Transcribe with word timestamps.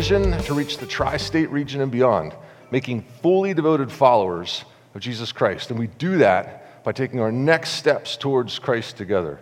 vision 0.00 0.32
to 0.40 0.54
reach 0.54 0.78
the 0.78 0.86
tri 0.86 1.18
state 1.18 1.50
region 1.50 1.82
and 1.82 1.92
beyond, 1.92 2.34
making 2.70 3.02
fully 3.20 3.52
devoted 3.52 3.92
followers 3.92 4.64
of 4.94 5.02
Jesus 5.02 5.30
Christ. 5.30 5.68
And 5.68 5.78
we 5.78 5.88
do 5.88 6.16
that 6.16 6.82
by 6.82 6.92
taking 6.92 7.20
our 7.20 7.30
next 7.30 7.72
steps 7.72 8.16
towards 8.16 8.58
Christ 8.58 8.96
together, 8.96 9.40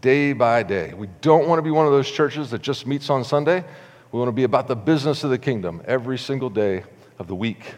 day 0.00 0.32
by 0.32 0.62
day. 0.62 0.94
We 0.94 1.10
don't 1.20 1.46
want 1.46 1.58
to 1.58 1.62
be 1.62 1.70
one 1.70 1.84
of 1.84 1.92
those 1.92 2.10
churches 2.10 2.50
that 2.52 2.62
just 2.62 2.86
meets 2.86 3.10
on 3.10 3.22
Sunday. 3.22 3.62
We 4.10 4.18
want 4.18 4.28
to 4.28 4.32
be 4.32 4.44
about 4.44 4.66
the 4.66 4.74
business 4.74 5.24
of 5.24 5.30
the 5.30 5.36
kingdom 5.36 5.82
every 5.84 6.16
single 6.16 6.48
day 6.48 6.84
of 7.18 7.26
the 7.26 7.34
week. 7.34 7.74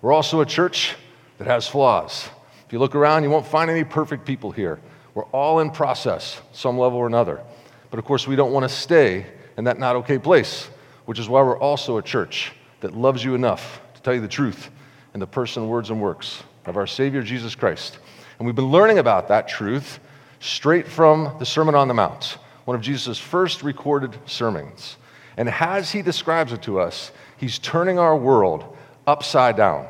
We're 0.00 0.14
also 0.14 0.40
a 0.40 0.46
church 0.46 0.94
that 1.36 1.46
has 1.46 1.68
flaws. 1.68 2.30
If 2.66 2.72
you 2.72 2.78
look 2.78 2.94
around, 2.94 3.22
you 3.22 3.28
won't 3.28 3.46
find 3.46 3.70
any 3.70 3.84
perfect 3.84 4.24
people 4.24 4.50
here. 4.50 4.80
We're 5.12 5.24
all 5.24 5.60
in 5.60 5.70
process, 5.72 6.40
some 6.52 6.78
level 6.78 6.96
or 6.96 7.06
another. 7.06 7.42
But 7.90 7.98
of 7.98 8.06
course, 8.06 8.26
we 8.26 8.34
don't 8.34 8.54
want 8.54 8.64
to 8.64 8.74
stay 8.74 9.26
in 9.58 9.64
that 9.64 9.78
not 9.78 9.96
okay 9.96 10.16
place, 10.16 10.70
which 11.06 11.18
is 11.18 11.28
why 11.28 11.42
we're 11.42 11.58
also 11.58 11.96
a 11.96 12.02
church 12.02 12.52
that 12.80 12.94
loves 12.94 13.24
you 13.24 13.34
enough 13.34 13.80
to 13.94 14.02
tell 14.02 14.14
you 14.14 14.20
the 14.20 14.28
truth 14.28 14.70
in 15.14 15.20
the 15.20 15.26
person, 15.26 15.68
words, 15.68 15.90
and 15.90 16.00
works 16.00 16.42
of 16.66 16.76
our 16.76 16.86
Savior 16.86 17.22
Jesus 17.22 17.54
Christ. 17.54 17.98
And 18.38 18.46
we've 18.46 18.54
been 18.54 18.70
learning 18.70 18.98
about 18.98 19.28
that 19.28 19.48
truth 19.48 19.98
straight 20.40 20.86
from 20.86 21.34
the 21.38 21.46
Sermon 21.46 21.74
on 21.74 21.88
the 21.88 21.94
Mount, 21.94 22.38
one 22.66 22.74
of 22.74 22.82
Jesus' 22.82 23.18
first 23.18 23.62
recorded 23.62 24.16
sermons. 24.26 24.96
And 25.36 25.48
as 25.48 25.90
he 25.90 26.02
describes 26.02 26.52
it 26.52 26.62
to 26.62 26.80
us, 26.80 27.12
he's 27.38 27.58
turning 27.58 27.98
our 27.98 28.16
world 28.16 28.76
upside 29.06 29.56
down. 29.56 29.86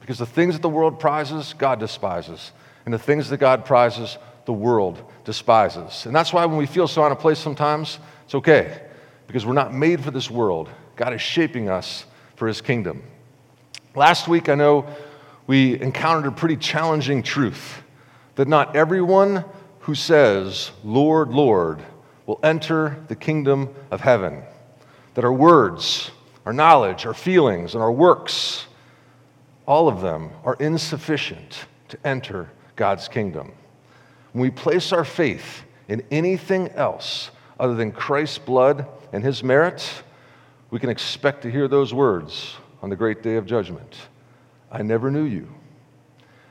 Because 0.00 0.18
the 0.18 0.26
things 0.26 0.54
that 0.54 0.62
the 0.62 0.68
world 0.68 0.98
prizes, 0.98 1.54
God 1.56 1.78
despises. 1.78 2.52
And 2.84 2.92
the 2.92 2.98
things 2.98 3.28
that 3.30 3.38
God 3.38 3.64
prizes, 3.64 4.18
the 4.44 4.52
world 4.52 5.02
despises. 5.24 6.06
And 6.06 6.14
that's 6.14 6.32
why 6.32 6.44
when 6.44 6.56
we 6.56 6.66
feel 6.66 6.88
so 6.88 7.04
out 7.04 7.12
of 7.12 7.20
place 7.20 7.38
sometimes, 7.38 7.98
it's 8.24 8.34
okay. 8.34 8.80
Because 9.32 9.46
we're 9.46 9.54
not 9.54 9.72
made 9.72 10.04
for 10.04 10.10
this 10.10 10.30
world. 10.30 10.68
God 10.94 11.14
is 11.14 11.22
shaping 11.22 11.70
us 11.70 12.04
for 12.36 12.46
his 12.46 12.60
kingdom. 12.60 13.02
Last 13.94 14.28
week, 14.28 14.50
I 14.50 14.54
know 14.54 14.86
we 15.46 15.80
encountered 15.80 16.30
a 16.30 16.36
pretty 16.36 16.58
challenging 16.58 17.22
truth 17.22 17.82
that 18.34 18.46
not 18.46 18.76
everyone 18.76 19.46
who 19.80 19.94
says, 19.94 20.70
Lord, 20.84 21.30
Lord, 21.30 21.82
will 22.26 22.40
enter 22.42 23.02
the 23.08 23.16
kingdom 23.16 23.74
of 23.90 24.02
heaven. 24.02 24.42
That 25.14 25.24
our 25.24 25.32
words, 25.32 26.10
our 26.44 26.52
knowledge, 26.52 27.06
our 27.06 27.14
feelings, 27.14 27.72
and 27.72 27.82
our 27.82 27.90
works, 27.90 28.66
all 29.64 29.88
of 29.88 30.02
them 30.02 30.28
are 30.44 30.56
insufficient 30.56 31.64
to 31.88 31.98
enter 32.06 32.50
God's 32.76 33.08
kingdom. 33.08 33.52
When 34.34 34.42
we 34.42 34.50
place 34.50 34.92
our 34.92 35.06
faith 35.06 35.62
in 35.88 36.02
anything 36.10 36.68
else 36.72 37.30
other 37.58 37.74
than 37.74 37.92
Christ's 37.92 38.36
blood 38.36 38.86
and 39.12 39.22
his 39.22 39.44
merits, 39.44 40.02
we 40.70 40.78
can 40.78 40.88
expect 40.88 41.42
to 41.42 41.50
hear 41.50 41.68
those 41.68 41.92
words 41.92 42.56
on 42.82 42.90
the 42.90 42.96
great 42.96 43.22
day 43.22 43.36
of 43.36 43.46
judgment 43.46 43.96
I 44.70 44.80
never 44.80 45.10
knew 45.10 45.24
you. 45.24 45.48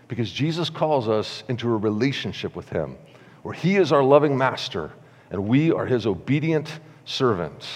Because 0.07 0.31
Jesus 0.31 0.69
calls 0.69 1.09
us 1.09 1.43
into 1.47 1.73
a 1.73 1.77
relationship 1.77 2.55
with 2.55 2.69
him 2.69 2.97
where 3.41 3.53
he 3.53 3.77
is 3.77 3.91
our 3.91 4.03
loving 4.03 4.37
master 4.37 4.91
and 5.31 5.47
we 5.47 5.71
are 5.71 5.87
his 5.87 6.05
obedient 6.05 6.69
servants. 7.05 7.67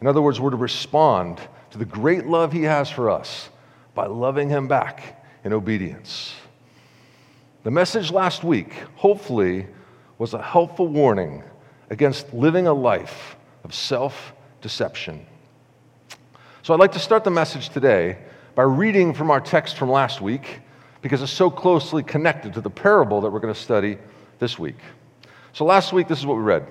In 0.00 0.06
other 0.06 0.22
words, 0.22 0.40
we're 0.40 0.50
to 0.50 0.56
respond 0.56 1.40
to 1.70 1.78
the 1.78 1.84
great 1.84 2.26
love 2.26 2.52
he 2.52 2.62
has 2.62 2.88
for 2.88 3.10
us 3.10 3.50
by 3.94 4.06
loving 4.06 4.48
him 4.48 4.68
back 4.68 5.22
in 5.44 5.52
obedience. 5.52 6.34
The 7.64 7.70
message 7.70 8.10
last 8.10 8.44
week, 8.44 8.72
hopefully, 8.94 9.66
was 10.16 10.32
a 10.32 10.40
helpful 10.40 10.86
warning 10.86 11.42
against 11.90 12.32
living 12.32 12.66
a 12.66 12.72
life 12.72 13.36
of 13.64 13.74
self 13.74 14.32
deception. 14.60 15.26
So 16.62 16.72
I'd 16.72 16.80
like 16.80 16.92
to 16.92 16.98
start 16.98 17.24
the 17.24 17.30
message 17.30 17.70
today 17.70 18.18
by 18.54 18.62
reading 18.62 19.12
from 19.12 19.30
our 19.30 19.40
text 19.40 19.76
from 19.76 19.90
last 19.90 20.20
week 20.20 20.60
because 21.02 21.20
it's 21.20 21.32
so 21.32 21.50
closely 21.50 22.02
connected 22.02 22.54
to 22.54 22.60
the 22.60 22.70
parable 22.70 23.20
that 23.22 23.30
we're 23.30 23.40
going 23.40 23.52
to 23.52 23.60
study 23.60 23.98
this 24.38 24.58
week. 24.58 24.78
So 25.52 25.64
last 25.64 25.92
week, 25.92 26.08
this 26.08 26.18
is 26.18 26.26
what 26.26 26.36
we 26.36 26.42
read 26.42 26.66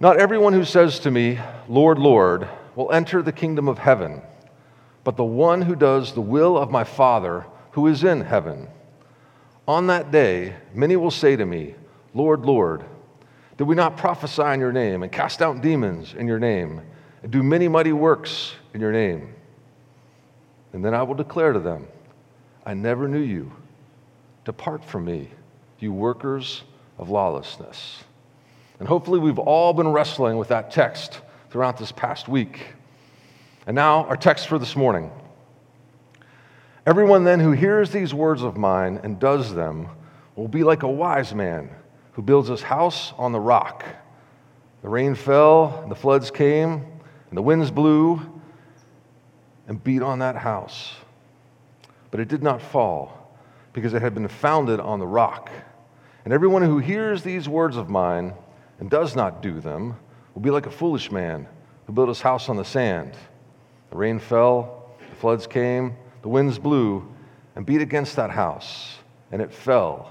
Not 0.00 0.18
everyone 0.18 0.52
who 0.52 0.64
says 0.64 0.98
to 1.00 1.10
me, 1.10 1.38
Lord, 1.68 1.98
Lord, 1.98 2.48
will 2.74 2.90
enter 2.92 3.22
the 3.22 3.32
kingdom 3.32 3.68
of 3.68 3.78
heaven, 3.78 4.22
but 5.04 5.16
the 5.16 5.24
one 5.24 5.62
who 5.62 5.74
does 5.74 6.14
the 6.14 6.20
will 6.20 6.56
of 6.56 6.70
my 6.70 6.84
Father 6.84 7.44
who 7.72 7.86
is 7.86 8.04
in 8.04 8.22
heaven. 8.22 8.68
On 9.66 9.88
that 9.88 10.10
day, 10.10 10.54
many 10.72 10.96
will 10.96 11.10
say 11.10 11.36
to 11.36 11.44
me, 11.44 11.74
Lord, 12.14 12.46
Lord, 12.46 12.84
did 13.58 13.66
we 13.66 13.74
not 13.74 13.96
prophesy 13.96 14.42
in 14.42 14.60
your 14.60 14.72
name 14.72 15.02
and 15.02 15.10
cast 15.10 15.42
out 15.42 15.60
demons 15.60 16.14
in 16.14 16.28
your 16.28 16.38
name 16.38 16.80
and 17.24 17.32
do 17.32 17.42
many 17.42 17.66
mighty 17.66 17.92
works 17.92 18.54
in 18.72 18.80
your 18.80 18.92
name? 18.92 19.34
And 20.72 20.84
then 20.84 20.94
I 20.94 21.02
will 21.02 21.16
declare 21.16 21.52
to 21.52 21.58
them, 21.58 21.88
I 22.64 22.74
never 22.74 23.08
knew 23.08 23.20
you. 23.20 23.50
Depart 24.44 24.84
from 24.84 25.06
me, 25.06 25.28
you 25.80 25.92
workers 25.92 26.62
of 26.98 27.10
lawlessness. 27.10 28.04
And 28.78 28.86
hopefully, 28.86 29.18
we've 29.18 29.40
all 29.40 29.72
been 29.72 29.88
wrestling 29.88 30.38
with 30.38 30.48
that 30.48 30.70
text 30.70 31.20
throughout 31.50 31.78
this 31.78 31.90
past 31.90 32.28
week. 32.28 32.74
And 33.66 33.74
now, 33.74 34.04
our 34.04 34.16
text 34.16 34.46
for 34.46 34.60
this 34.60 34.76
morning. 34.76 35.10
Everyone 36.86 37.24
then 37.24 37.40
who 37.40 37.50
hears 37.50 37.90
these 37.90 38.14
words 38.14 38.42
of 38.42 38.56
mine 38.56 39.00
and 39.02 39.18
does 39.18 39.52
them 39.52 39.88
will 40.36 40.46
be 40.46 40.62
like 40.62 40.84
a 40.84 40.88
wise 40.88 41.34
man 41.34 41.70
who 42.18 42.22
builds 42.22 42.48
his 42.48 42.62
house 42.62 43.12
on 43.16 43.30
the 43.30 43.38
rock. 43.38 43.84
The 44.82 44.88
rain 44.88 45.14
fell, 45.14 45.78
and 45.84 45.88
the 45.88 45.94
floods 45.94 46.32
came, 46.32 46.72
and 46.72 47.38
the 47.38 47.42
winds 47.42 47.70
blew 47.70 48.20
and 49.68 49.84
beat 49.84 50.02
on 50.02 50.18
that 50.18 50.34
house. 50.34 50.96
But 52.10 52.18
it 52.18 52.26
did 52.26 52.42
not 52.42 52.60
fall 52.60 53.38
because 53.72 53.94
it 53.94 54.02
had 54.02 54.14
been 54.14 54.26
founded 54.26 54.80
on 54.80 54.98
the 54.98 55.06
rock. 55.06 55.48
And 56.24 56.34
everyone 56.34 56.62
who 56.62 56.78
hears 56.78 57.22
these 57.22 57.48
words 57.48 57.76
of 57.76 57.88
mine 57.88 58.34
and 58.80 58.90
does 58.90 59.14
not 59.14 59.40
do 59.40 59.60
them 59.60 59.94
will 60.34 60.42
be 60.42 60.50
like 60.50 60.66
a 60.66 60.72
foolish 60.72 61.12
man 61.12 61.46
who 61.86 61.92
built 61.92 62.08
his 62.08 62.20
house 62.20 62.48
on 62.48 62.56
the 62.56 62.64
sand. 62.64 63.12
The 63.90 63.96
rain 63.96 64.18
fell, 64.18 64.90
the 65.08 65.14
floods 65.14 65.46
came 65.46 65.96
the 66.22 66.28
winds 66.28 66.58
blew 66.58 67.14
and 67.54 67.64
beat 67.64 67.80
against 67.80 68.16
that 68.16 68.30
house, 68.30 68.96
and 69.30 69.40
it 69.40 69.52
fell, 69.54 70.10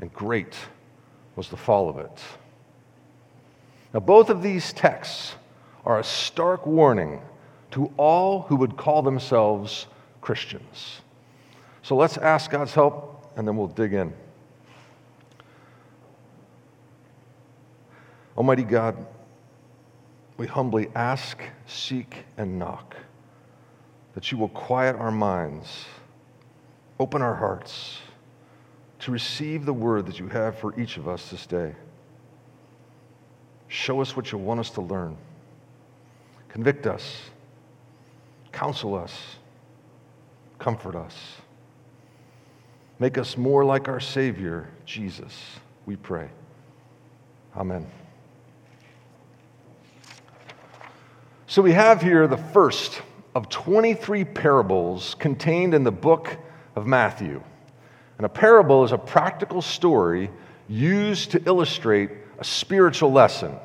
and 0.00 0.12
great 0.12 0.56
was 1.36 1.48
the 1.48 1.56
fall 1.56 1.88
of 1.88 1.98
it. 1.98 2.20
Now, 3.92 4.00
both 4.00 4.30
of 4.30 4.42
these 4.42 4.72
texts 4.72 5.34
are 5.84 5.98
a 5.98 6.04
stark 6.04 6.66
warning 6.66 7.20
to 7.72 7.92
all 7.96 8.42
who 8.42 8.56
would 8.56 8.76
call 8.76 9.02
themselves 9.02 9.86
Christians. 10.20 11.00
So 11.82 11.96
let's 11.96 12.16
ask 12.16 12.50
God's 12.50 12.74
help, 12.74 13.32
and 13.36 13.46
then 13.46 13.56
we'll 13.56 13.68
dig 13.68 13.92
in. 13.92 14.12
Almighty 18.36 18.62
God, 18.62 19.06
we 20.36 20.46
humbly 20.46 20.88
ask, 20.94 21.42
seek, 21.66 22.24
and 22.36 22.58
knock 22.58 22.96
that 24.14 24.32
you 24.32 24.38
will 24.38 24.48
quiet 24.48 24.96
our 24.96 25.10
minds, 25.10 25.84
open 26.98 27.22
our 27.22 27.34
hearts 27.34 27.98
to 29.00 29.10
receive 29.10 29.64
the 29.64 29.72
word 29.72 30.06
that 30.06 30.18
you 30.18 30.28
have 30.28 30.58
for 30.58 30.78
each 30.78 30.96
of 30.96 31.08
us 31.08 31.30
this 31.30 31.46
day. 31.46 31.74
Show 33.68 34.00
us 34.00 34.16
what 34.16 34.32
you 34.32 34.38
want 34.38 34.60
us 34.60 34.70
to 34.70 34.80
learn. 34.80 35.16
Convict 36.48 36.86
us, 36.86 37.30
counsel 38.52 38.94
us, 38.94 39.36
comfort 40.58 40.96
us. 40.96 41.16
Make 42.98 43.16
us 43.16 43.36
more 43.36 43.64
like 43.64 43.88
our 43.88 44.00
Savior, 44.00 44.68
Jesus, 44.84 45.34
we 45.86 45.96
pray. 45.96 46.28
Amen. 47.56 47.86
So 51.46 51.62
we 51.62 51.72
have 51.72 52.02
here 52.02 52.26
the 52.26 52.36
first 52.36 53.00
of 53.34 53.48
23 53.48 54.24
parables 54.24 55.14
contained 55.18 55.74
in 55.74 55.84
the 55.84 55.92
book 55.92 56.36
of 56.76 56.86
Matthew. 56.86 57.42
And 58.20 58.26
a 58.26 58.28
parable 58.28 58.84
is 58.84 58.92
a 58.92 58.98
practical 58.98 59.62
story 59.62 60.28
used 60.68 61.30
to 61.30 61.42
illustrate 61.46 62.10
a 62.38 62.44
spiritual 62.44 63.10
lesson. 63.10 63.56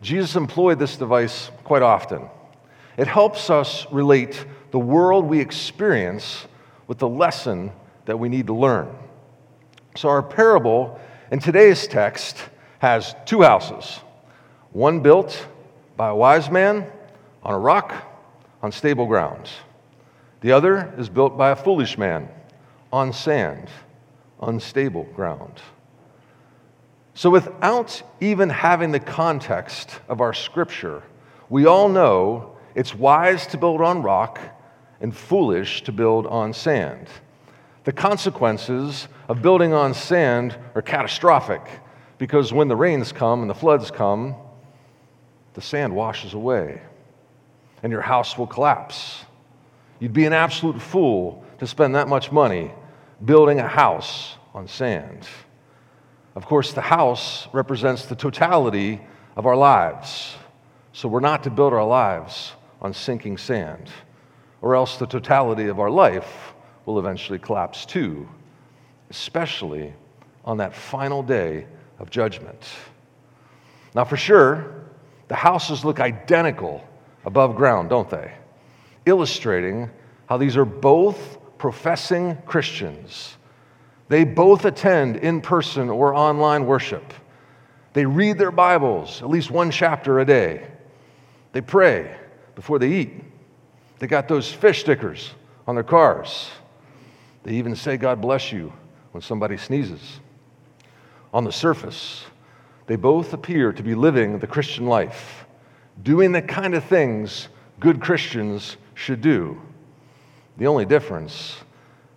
Jesus 0.00 0.36
employed 0.36 0.78
this 0.78 0.96
device 0.96 1.50
quite 1.64 1.82
often. 1.82 2.30
It 2.96 3.06
helps 3.06 3.50
us 3.50 3.86
relate 3.92 4.46
the 4.70 4.78
world 4.78 5.26
we 5.26 5.38
experience 5.38 6.46
with 6.86 6.96
the 6.96 7.10
lesson 7.10 7.72
that 8.06 8.18
we 8.18 8.30
need 8.30 8.46
to 8.46 8.54
learn. 8.54 8.88
So, 9.96 10.08
our 10.08 10.22
parable 10.22 10.98
in 11.30 11.38
today's 11.38 11.86
text 11.86 12.38
has 12.78 13.14
two 13.26 13.42
houses 13.42 14.00
one 14.72 15.00
built 15.00 15.46
by 15.98 16.08
a 16.08 16.16
wise 16.16 16.50
man 16.50 16.86
on 17.42 17.52
a 17.52 17.58
rock 17.58 17.92
on 18.62 18.72
stable 18.72 19.04
ground. 19.04 19.50
The 20.40 20.52
other 20.52 20.90
is 20.96 21.10
built 21.10 21.36
by 21.36 21.50
a 21.50 21.56
foolish 21.56 21.98
man 21.98 22.30
on 22.92 23.12
sand, 23.12 23.68
unstable 24.40 25.04
ground. 25.14 25.60
So, 27.14 27.30
without 27.30 28.02
even 28.20 28.48
having 28.48 28.92
the 28.92 29.00
context 29.00 30.00
of 30.08 30.20
our 30.20 30.32
scripture, 30.32 31.02
we 31.48 31.66
all 31.66 31.88
know 31.88 32.56
It's 32.74 32.94
wise 32.94 33.48
to 33.48 33.58
build 33.58 33.80
on 33.80 34.02
rock 34.02 34.38
and 35.00 35.14
foolish 35.14 35.82
to 35.82 35.92
build 35.92 36.26
on 36.26 36.52
sand. 36.52 37.08
The 37.84 37.92
consequences 37.92 39.08
of 39.28 39.42
building 39.42 39.72
on 39.72 39.94
sand 39.94 40.56
are 40.74 40.82
catastrophic 40.82 41.62
because 42.18 42.52
when 42.52 42.68
the 42.68 42.76
rains 42.76 43.10
come 43.10 43.40
and 43.40 43.50
the 43.50 43.54
floods 43.54 43.90
come, 43.90 44.36
the 45.54 45.60
sand 45.60 45.94
washes 45.94 46.34
away 46.34 46.80
and 47.82 47.90
your 47.90 48.02
house 48.02 48.38
will 48.38 48.46
collapse. 48.46 49.24
You'd 49.98 50.12
be 50.12 50.26
an 50.26 50.32
absolute 50.32 50.80
fool 50.80 51.44
to 51.58 51.66
spend 51.66 51.94
that 51.94 52.08
much 52.08 52.30
money 52.30 52.70
building 53.24 53.60
a 53.60 53.68
house 53.68 54.36
on 54.54 54.66
sand. 54.66 55.26
Of 56.34 56.46
course, 56.46 56.72
the 56.72 56.80
house 56.80 57.48
represents 57.52 58.06
the 58.06 58.16
totality 58.16 59.00
of 59.36 59.46
our 59.46 59.56
lives. 59.56 60.34
So 60.92 61.08
we're 61.08 61.20
not 61.20 61.44
to 61.44 61.50
build 61.50 61.72
our 61.72 61.84
lives 61.84 62.52
on 62.80 62.94
sinking 62.94 63.38
sand, 63.38 63.90
or 64.62 64.74
else 64.74 64.96
the 64.96 65.06
totality 65.06 65.66
of 65.68 65.78
our 65.78 65.90
life 65.90 66.54
will 66.86 66.98
eventually 66.98 67.38
collapse 67.38 67.84
too, 67.84 68.28
especially 69.10 69.92
on 70.44 70.56
that 70.58 70.74
final 70.74 71.22
day 71.22 71.66
of 71.98 72.10
judgment. 72.10 72.68
Now, 73.94 74.04
for 74.04 74.16
sure, 74.16 74.74
the 75.28 75.34
houses 75.34 75.84
look 75.84 76.00
identical 76.00 76.82
above 77.24 77.54
ground, 77.54 77.90
don't 77.90 78.08
they? 78.08 78.32
Illustrating 79.04 79.90
how 80.28 80.36
these 80.36 80.56
are 80.56 80.64
both 80.64 81.38
professing 81.60 82.38
Christians. 82.46 83.36
They 84.08 84.24
both 84.24 84.64
attend 84.64 85.16
in 85.16 85.42
person 85.42 85.90
or 85.90 86.14
online 86.14 86.64
worship. 86.64 87.12
They 87.92 88.06
read 88.06 88.38
their 88.38 88.50
Bibles, 88.50 89.20
at 89.20 89.28
least 89.28 89.50
one 89.50 89.70
chapter 89.70 90.20
a 90.20 90.24
day. 90.24 90.66
They 91.52 91.60
pray 91.60 92.16
before 92.54 92.78
they 92.78 92.90
eat. 92.90 93.12
They 93.98 94.06
got 94.06 94.26
those 94.26 94.50
fish 94.50 94.80
stickers 94.80 95.32
on 95.66 95.74
their 95.74 95.84
cars. 95.84 96.48
They 97.42 97.52
even 97.56 97.76
say, 97.76 97.98
God 97.98 98.22
bless 98.22 98.50
you, 98.52 98.72
when 99.12 99.20
somebody 99.20 99.58
sneezes. 99.58 100.20
On 101.34 101.44
the 101.44 101.52
surface, 101.52 102.24
they 102.86 102.96
both 102.96 103.34
appear 103.34 103.70
to 103.74 103.82
be 103.82 103.94
living 103.94 104.38
the 104.38 104.46
Christian 104.46 104.86
life, 104.86 105.44
doing 106.02 106.32
the 106.32 106.40
kind 106.40 106.74
of 106.74 106.84
things 106.84 107.48
good 107.78 108.00
Christians 108.00 108.78
should 108.94 109.20
do. 109.20 109.60
The 110.60 110.66
only 110.66 110.84
difference 110.84 111.56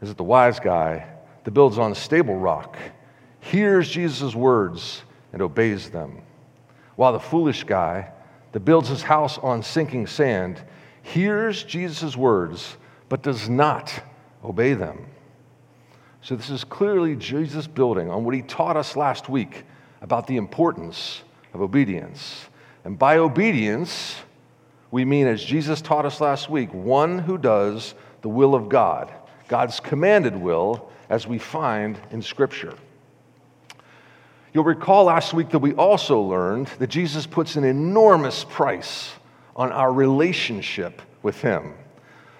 is 0.02 0.10
that 0.10 0.18
the 0.18 0.24
wise 0.26 0.60
guy 0.60 1.08
that 1.46 1.52
builds 1.52 1.78
on 1.78 1.94
a 1.94 1.96
stable 1.96 2.36
rock 2.36 2.76
hears 3.40 3.90
Jesus' 3.90 4.36
words 4.36 5.02
and 5.32 5.42
obeys 5.42 5.90
them, 5.90 6.22
while 6.98 7.14
the 7.14 7.22
foolish 7.22 7.64
guy 7.64 8.12
that 8.52 8.60
builds 8.60 8.90
his 8.90 9.02
house 9.02 9.38
on 9.38 9.64
sinking 9.64 10.08
sand 10.08 10.62
hears 11.04 11.64
Jesus' 11.64 12.18
words 12.18 12.76
but 13.08 13.24
does 13.24 13.48
not 13.48 13.94
obey 14.44 14.74
them. 14.74 15.06
So, 16.22 16.36
this 16.36 16.50
is 16.50 16.66
clearly 16.66 17.16
Jesus 17.16 17.66
building 17.66 18.10
on 18.10 18.26
what 18.26 18.36
he 18.36 18.42
taught 18.42 18.76
us 18.76 18.98
last 18.98 19.30
week 19.30 19.64
about 20.02 20.28
the 20.28 20.36
importance 20.36 21.22
of 21.54 21.62
obedience. 21.62 22.50
And 22.84 23.00
by 23.00 23.20
obedience, 23.20 24.18
we 24.92 25.06
mean, 25.06 25.28
as 25.28 25.42
Jesus 25.42 25.80
taught 25.80 26.06
us 26.06 26.20
last 26.20 26.50
week, 26.50 26.74
one 26.74 27.20
who 27.20 27.38
does 27.38 27.96
the 28.24 28.30
will 28.30 28.56
of 28.56 28.70
God, 28.70 29.14
God's 29.48 29.80
commanded 29.80 30.36
will, 30.36 30.90
as 31.10 31.28
we 31.28 31.38
find 31.38 32.00
in 32.10 32.24
Scripture. 32.24 32.74
You'll 34.54 34.64
recall 34.64 35.06
last 35.06 35.34
week 35.34 35.50
that 35.52 35.60
we 35.60 35.74
also 35.74 36.20
learned 36.22 36.68
that 36.80 36.88
Jesus 36.88 37.28
puts 37.28 37.56
an 37.56 37.64
enormous 37.64 38.44
price 38.44 39.12
on 39.56 39.72
our 39.72 39.94
relationship 39.94 41.04
with 41.22 41.40
Him. 41.42 41.76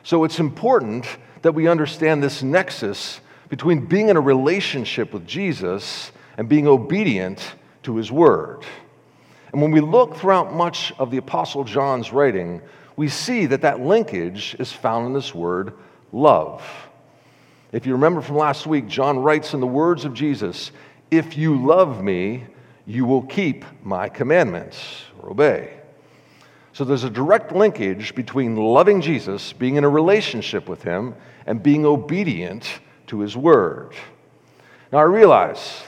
So 0.02 0.24
it's 0.24 0.40
important 0.40 1.06
that 1.44 1.54
we 1.54 1.68
understand 1.68 2.24
this 2.24 2.42
nexus 2.42 3.22
between 3.50 3.86
being 3.86 4.10
in 4.10 4.18
a 4.18 4.22
relationship 4.22 5.14
with 5.14 5.28
Jesus 5.28 6.12
and 6.38 6.50
being 6.50 6.68
obedient 6.68 7.56
to 7.84 7.98
his 7.98 8.12
word. 8.12 8.64
And 9.52 9.62
when 9.62 9.72
we 9.72 9.82
look 9.82 10.16
throughout 10.16 10.54
much 10.54 10.92
of 10.98 11.12
the 11.12 11.18
Apostle 11.18 11.64
John's 11.64 12.12
writing, 12.12 12.62
we 12.96 13.08
see 13.08 13.46
that 13.48 13.62
that 13.62 13.80
linkage 13.80 14.56
is 14.60 14.72
found 14.72 15.08
in 15.08 15.14
this 15.14 15.34
word 15.34 15.74
love. 16.12 16.64
If 17.72 17.88
you 17.88 17.94
remember 17.94 18.22
from 18.22 18.38
last 18.38 18.68
week, 18.68 18.88
John 18.88 19.20
writes 19.20 19.54
in 19.54 19.60
the 19.60 19.68
words 19.68 20.06
of 20.06 20.14
Jesus, 20.14 20.72
If 21.10 21.38
you 21.38 21.66
love 21.66 22.04
me, 22.04 22.46
you 22.86 23.06
will 23.06 23.24
keep 23.24 23.66
my 23.84 24.10
commandments 24.10 25.04
or 25.20 25.32
obey. 25.32 25.74
So 26.74 26.84
there's 26.84 27.04
a 27.04 27.10
direct 27.10 27.52
linkage 27.52 28.16
between 28.16 28.56
loving 28.56 29.02
Jesus, 29.02 29.54
being 29.54 29.76
in 29.76 29.84
a 29.84 29.90
relationship 29.90 30.68
with 30.68 30.84
him, 30.84 31.16
and 31.46 31.62
being 31.62 31.86
obedient 31.86 32.68
to 33.08 33.20
his 33.20 33.38
word. 33.38 33.94
Now, 34.92 35.00
I 35.00 35.04
realize 35.04 35.84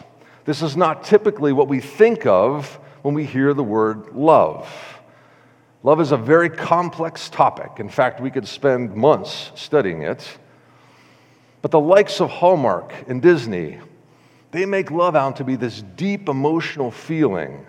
this 0.45 0.61
is 0.61 0.77
not 0.77 1.03
typically 1.03 1.53
what 1.53 1.67
we 1.67 1.79
think 1.79 2.25
of 2.25 2.79
when 3.01 3.13
we 3.13 3.25
hear 3.25 3.53
the 3.53 3.63
word 3.63 4.15
love. 4.15 4.94
Love 5.85 6.01
is 6.01 6.11
a 6.11 6.17
very 6.17 6.49
complex 6.49 7.29
topic. 7.29 7.73
In 7.77 7.89
fact, 7.89 8.19
we 8.19 8.31
could 8.31 8.47
spend 8.47 8.95
months 8.95 9.51
studying 9.53 10.01
it. 10.01 10.39
But 11.61 11.69
the 11.69 11.79
likes 11.79 12.19
of 12.19 12.31
Hallmark 12.31 12.91
and 13.07 13.21
Disney, 13.21 13.77
they 14.49 14.65
make 14.65 14.89
love 14.89 15.15
out 15.15 15.35
to 15.35 15.43
be 15.43 15.55
this 15.55 15.83
deep 15.83 16.27
emotional 16.27 16.89
feeling. 16.89 17.67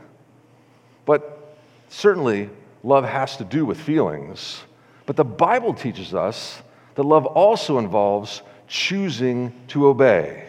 But 1.04 1.58
certainly, 1.90 2.48
love 2.82 3.04
has 3.04 3.36
to 3.36 3.44
do 3.44 3.66
with 3.66 3.78
feelings. 3.78 4.62
But 5.04 5.16
the 5.16 5.24
Bible 5.24 5.74
teaches 5.74 6.14
us 6.14 6.62
that 6.94 7.02
love 7.02 7.26
also 7.26 7.76
involves 7.76 8.40
choosing 8.66 9.52
to 9.68 9.88
obey. 9.88 10.46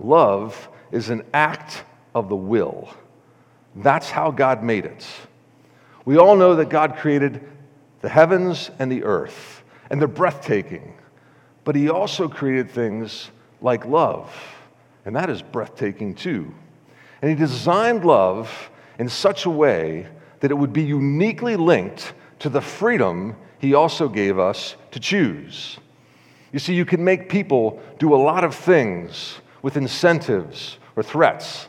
Love 0.00 0.68
is 0.90 1.10
an 1.10 1.22
act 1.32 1.84
of 2.12 2.28
the 2.28 2.34
will. 2.34 2.92
That's 3.76 4.10
how 4.10 4.32
God 4.32 4.64
made 4.64 4.84
it. 4.84 5.06
We 6.06 6.18
all 6.18 6.36
know 6.36 6.54
that 6.54 6.70
God 6.70 6.96
created 6.96 7.42
the 8.00 8.08
heavens 8.08 8.70
and 8.78 8.90
the 8.90 9.02
earth, 9.02 9.64
and 9.90 10.00
they're 10.00 10.08
breathtaking. 10.08 10.94
But 11.64 11.74
He 11.74 11.90
also 11.90 12.28
created 12.28 12.70
things 12.70 13.30
like 13.60 13.84
love, 13.84 14.32
and 15.04 15.16
that 15.16 15.28
is 15.28 15.42
breathtaking 15.42 16.14
too. 16.14 16.54
And 17.20 17.28
He 17.28 17.36
designed 17.36 18.04
love 18.04 18.70
in 19.00 19.08
such 19.08 19.46
a 19.46 19.50
way 19.50 20.06
that 20.40 20.52
it 20.52 20.54
would 20.54 20.72
be 20.72 20.84
uniquely 20.84 21.56
linked 21.56 22.14
to 22.38 22.48
the 22.48 22.60
freedom 22.60 23.34
He 23.58 23.74
also 23.74 24.08
gave 24.08 24.38
us 24.38 24.76
to 24.92 25.00
choose. 25.00 25.76
You 26.52 26.60
see, 26.60 26.74
you 26.74 26.84
can 26.84 27.02
make 27.02 27.28
people 27.28 27.82
do 27.98 28.14
a 28.14 28.16
lot 28.16 28.44
of 28.44 28.54
things 28.54 29.40
with 29.60 29.76
incentives 29.76 30.78
or 30.94 31.02
threats, 31.02 31.66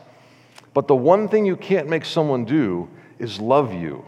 but 0.74 0.86
the 0.86 0.94
one 0.94 1.26
thing 1.28 1.44
you 1.44 1.56
can't 1.56 1.88
make 1.88 2.04
someone 2.04 2.44
do 2.44 2.88
is 3.18 3.40
love 3.40 3.74
you. 3.74 4.04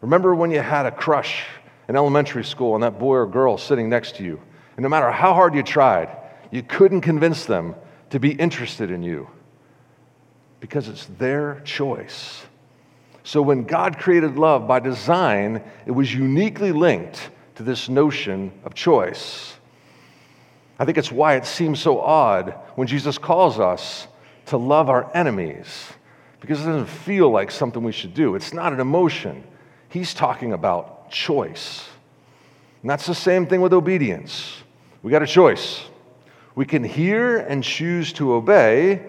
Remember 0.00 0.34
when 0.34 0.50
you 0.50 0.60
had 0.60 0.86
a 0.86 0.90
crush 0.90 1.44
in 1.88 1.96
elementary 1.96 2.44
school 2.44 2.74
on 2.74 2.80
that 2.82 2.98
boy 2.98 3.14
or 3.14 3.26
girl 3.26 3.58
sitting 3.58 3.88
next 3.88 4.16
to 4.16 4.24
you, 4.24 4.40
and 4.76 4.82
no 4.82 4.88
matter 4.88 5.10
how 5.10 5.34
hard 5.34 5.54
you 5.54 5.62
tried, 5.62 6.14
you 6.50 6.62
couldn't 6.62 7.00
convince 7.00 7.46
them 7.46 7.74
to 8.10 8.20
be 8.20 8.32
interested 8.32 8.90
in 8.90 9.02
you 9.02 9.28
because 10.60 10.88
it's 10.88 11.06
their 11.18 11.60
choice. 11.64 12.44
So 13.24 13.42
when 13.42 13.64
God 13.64 13.98
created 13.98 14.36
love 14.36 14.68
by 14.68 14.80
design, 14.80 15.62
it 15.86 15.90
was 15.90 16.14
uniquely 16.14 16.72
linked 16.72 17.30
to 17.56 17.62
this 17.62 17.88
notion 17.88 18.52
of 18.64 18.74
choice. 18.74 19.54
I 20.78 20.84
think 20.84 20.98
it's 20.98 21.10
why 21.10 21.36
it 21.36 21.46
seems 21.46 21.80
so 21.80 22.00
odd 22.00 22.50
when 22.74 22.86
Jesus 22.86 23.18
calls 23.18 23.58
us 23.58 24.06
to 24.46 24.56
love 24.56 24.88
our 24.88 25.10
enemies, 25.16 25.66
because 26.40 26.60
it 26.60 26.66
doesn't 26.66 26.86
feel 26.86 27.30
like 27.30 27.50
something 27.50 27.82
we 27.82 27.92
should 27.92 28.14
do. 28.14 28.34
It's 28.34 28.52
not 28.52 28.72
an 28.72 28.80
emotion. 28.80 29.42
He's 29.96 30.12
talking 30.12 30.52
about 30.52 31.10
choice. 31.10 31.88
And 32.82 32.90
that's 32.90 33.06
the 33.06 33.14
same 33.14 33.46
thing 33.46 33.62
with 33.62 33.72
obedience. 33.72 34.62
We 35.02 35.10
got 35.10 35.22
a 35.22 35.26
choice. 35.26 35.86
We 36.54 36.66
can 36.66 36.84
hear 36.84 37.38
and 37.38 37.64
choose 37.64 38.12
to 38.12 38.34
obey, 38.34 39.06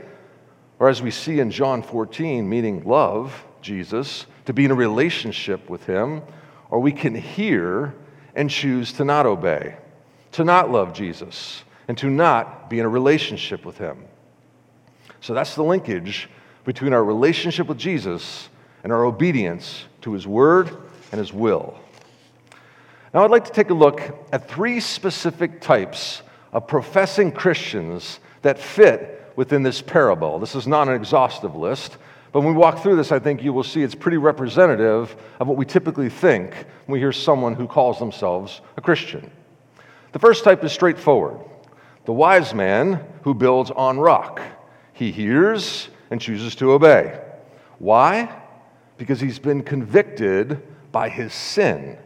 or 0.79 0.87
as 0.87 1.01
we 1.01 1.11
see 1.11 1.41
in 1.41 1.51
John 1.51 1.81
14, 1.81 2.47
meaning 2.47 2.85
love 2.85 3.43
Jesus, 3.61 4.27
to 4.45 4.53
be 4.53 4.63
in 4.63 4.71
a 4.71 4.75
relationship 4.75 5.69
with 5.69 5.85
Him, 5.85 6.21
or 6.69 6.79
we 6.79 6.93
can 6.93 7.13
hear 7.13 7.93
and 8.33 8.49
choose 8.49 8.93
to 8.93 9.03
not 9.03 9.25
obey, 9.25 9.75
to 10.31 10.45
not 10.45 10.71
love 10.71 10.93
Jesus, 10.93 11.65
and 11.89 11.97
to 11.97 12.09
not 12.09 12.69
be 12.69 12.79
in 12.79 12.85
a 12.85 12.89
relationship 12.89 13.65
with 13.65 13.77
Him. 13.77 14.05
So 15.19 15.33
that's 15.33 15.53
the 15.53 15.65
linkage 15.65 16.29
between 16.63 16.93
our 16.93 17.03
relationship 17.03 17.67
with 17.67 17.77
Jesus 17.77 18.47
and 18.87 18.93
our 18.93 19.03
obedience 19.03 19.83
to 19.99 20.13
His 20.13 20.25
Word 20.25 20.71
and 21.11 21.19
His 21.19 21.33
will. 21.33 21.77
Now, 23.13 23.25
I'd 23.25 23.31
like 23.31 23.43
to 23.43 23.51
take 23.51 23.69
a 23.69 23.73
look 23.73 23.99
at 24.31 24.47
three 24.47 24.79
specific 24.79 25.59
types 25.59 26.21
of 26.53 26.67
professing 26.67 27.33
Christians 27.33 28.21
that 28.43 28.57
fit 28.57 29.33
within 29.35 29.61
this 29.61 29.81
parable. 29.81 30.39
This 30.39 30.55
is 30.55 30.67
not 30.67 30.87
an 30.87 30.93
exhaustive 30.93 31.53
list, 31.53 31.97
But 32.31 32.41
when 32.41 32.53
we 32.53 32.59
walk 32.59 32.83
through 32.83 32.97
this, 32.97 33.11
I 33.11 33.19
think 33.19 33.43
you 33.43 33.51
will 33.51 33.63
see 33.63 33.81
it's 33.81 33.95
pretty 33.95 34.17
representative 34.17 35.15
of 35.39 35.47
what 35.47 35.57
we 35.57 35.65
typically 35.65 36.09
think 36.09 36.53
when 36.85 36.93
we 36.93 36.99
hear 36.99 37.11
someone 37.11 37.55
who 37.55 37.67
calls 37.67 37.99
themselves 37.99 38.61
a 38.75 38.81
Christian. 38.81 39.31
The 40.11 40.19
first 40.19 40.43
type 40.43 40.63
is 40.63 40.71
straightforward 40.71 41.39
the 42.05 42.13
wise 42.13 42.53
man 42.53 43.05
who 43.23 43.33
builds 43.33 43.69
on 43.69 43.99
rock. 43.99 44.39
He 44.93 45.11
hears 45.11 45.89
and 46.09 46.21
chooses 46.21 46.55
to 46.55 46.71
obey. 46.71 47.19
Why? 47.79 48.43
Because 48.97 49.19
he's 49.19 49.39
been 49.39 49.63
convicted 49.63 50.61
by 50.91 51.09
his 51.09 51.33
sin, 51.33 51.97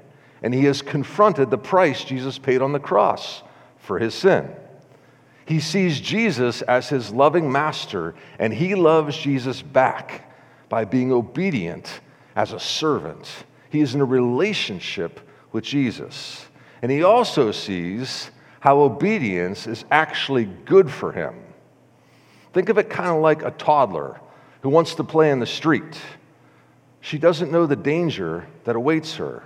and 0.43 0.53
he 0.53 0.65
has 0.65 0.81
confronted 0.81 1.49
the 1.49 1.57
price 1.57 2.03
Jesus 2.03 2.37
paid 2.37 2.61
on 2.61 2.73
the 2.73 2.79
cross 2.79 3.43
for 3.77 3.99
his 3.99 4.13
sin. 4.13 4.49
He 5.45 5.59
sees 5.59 5.99
Jesus 5.99 6.61
as 6.63 6.89
his 6.89 7.11
loving 7.11 7.51
master, 7.51 8.15
and 8.39 8.53
he 8.53 8.75
loves 8.75 9.17
Jesus 9.17 9.61
back 9.61 10.31
by 10.69 10.85
being 10.85 11.11
obedient 11.11 11.99
as 12.35 12.53
a 12.53 12.59
servant. 12.59 13.29
He 13.69 13.81
is 13.81 13.95
in 13.95 14.01
a 14.01 14.05
relationship 14.05 15.19
with 15.51 15.63
Jesus. 15.63 16.45
And 16.81 16.91
he 16.91 17.03
also 17.03 17.51
sees 17.51 18.31
how 18.59 18.79
obedience 18.79 19.67
is 19.67 19.85
actually 19.91 20.45
good 20.45 20.89
for 20.89 21.11
him. 21.11 21.35
Think 22.53 22.69
of 22.69 22.77
it 22.77 22.89
kind 22.89 23.09
of 23.09 23.21
like 23.21 23.43
a 23.43 23.51
toddler 23.51 24.19
who 24.61 24.69
wants 24.69 24.95
to 24.95 25.03
play 25.03 25.31
in 25.31 25.39
the 25.39 25.45
street. 25.45 25.99
She 27.01 27.17
doesn't 27.17 27.51
know 27.51 27.65
the 27.65 27.75
danger 27.75 28.47
that 28.63 28.75
awaits 28.75 29.15
her, 29.15 29.43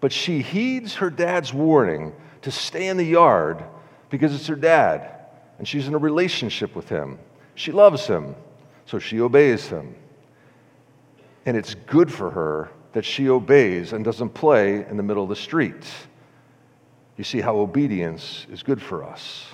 but 0.00 0.10
she 0.10 0.42
heeds 0.42 0.96
her 0.96 1.10
dad's 1.10 1.52
warning 1.52 2.14
to 2.42 2.50
stay 2.50 2.88
in 2.88 2.96
the 2.96 3.04
yard 3.04 3.62
because 4.10 4.34
it's 4.34 4.46
her 4.46 4.56
dad 4.56 5.14
and 5.58 5.66
she's 5.66 5.86
in 5.86 5.94
a 5.94 5.98
relationship 5.98 6.74
with 6.74 6.88
him. 6.88 7.18
She 7.54 7.72
loves 7.72 8.06
him, 8.06 8.34
so 8.86 8.98
she 8.98 9.20
obeys 9.20 9.66
him. 9.66 9.94
And 11.44 11.56
it's 11.56 11.74
good 11.74 12.12
for 12.12 12.30
her 12.30 12.70
that 12.92 13.04
she 13.04 13.28
obeys 13.28 13.92
and 13.92 14.04
doesn't 14.04 14.30
play 14.30 14.86
in 14.86 14.96
the 14.96 15.02
middle 15.02 15.24
of 15.24 15.28
the 15.28 15.36
street. 15.36 15.84
You 17.16 17.24
see 17.24 17.40
how 17.40 17.56
obedience 17.56 18.46
is 18.50 18.62
good 18.62 18.80
for 18.80 19.04
us. 19.04 19.46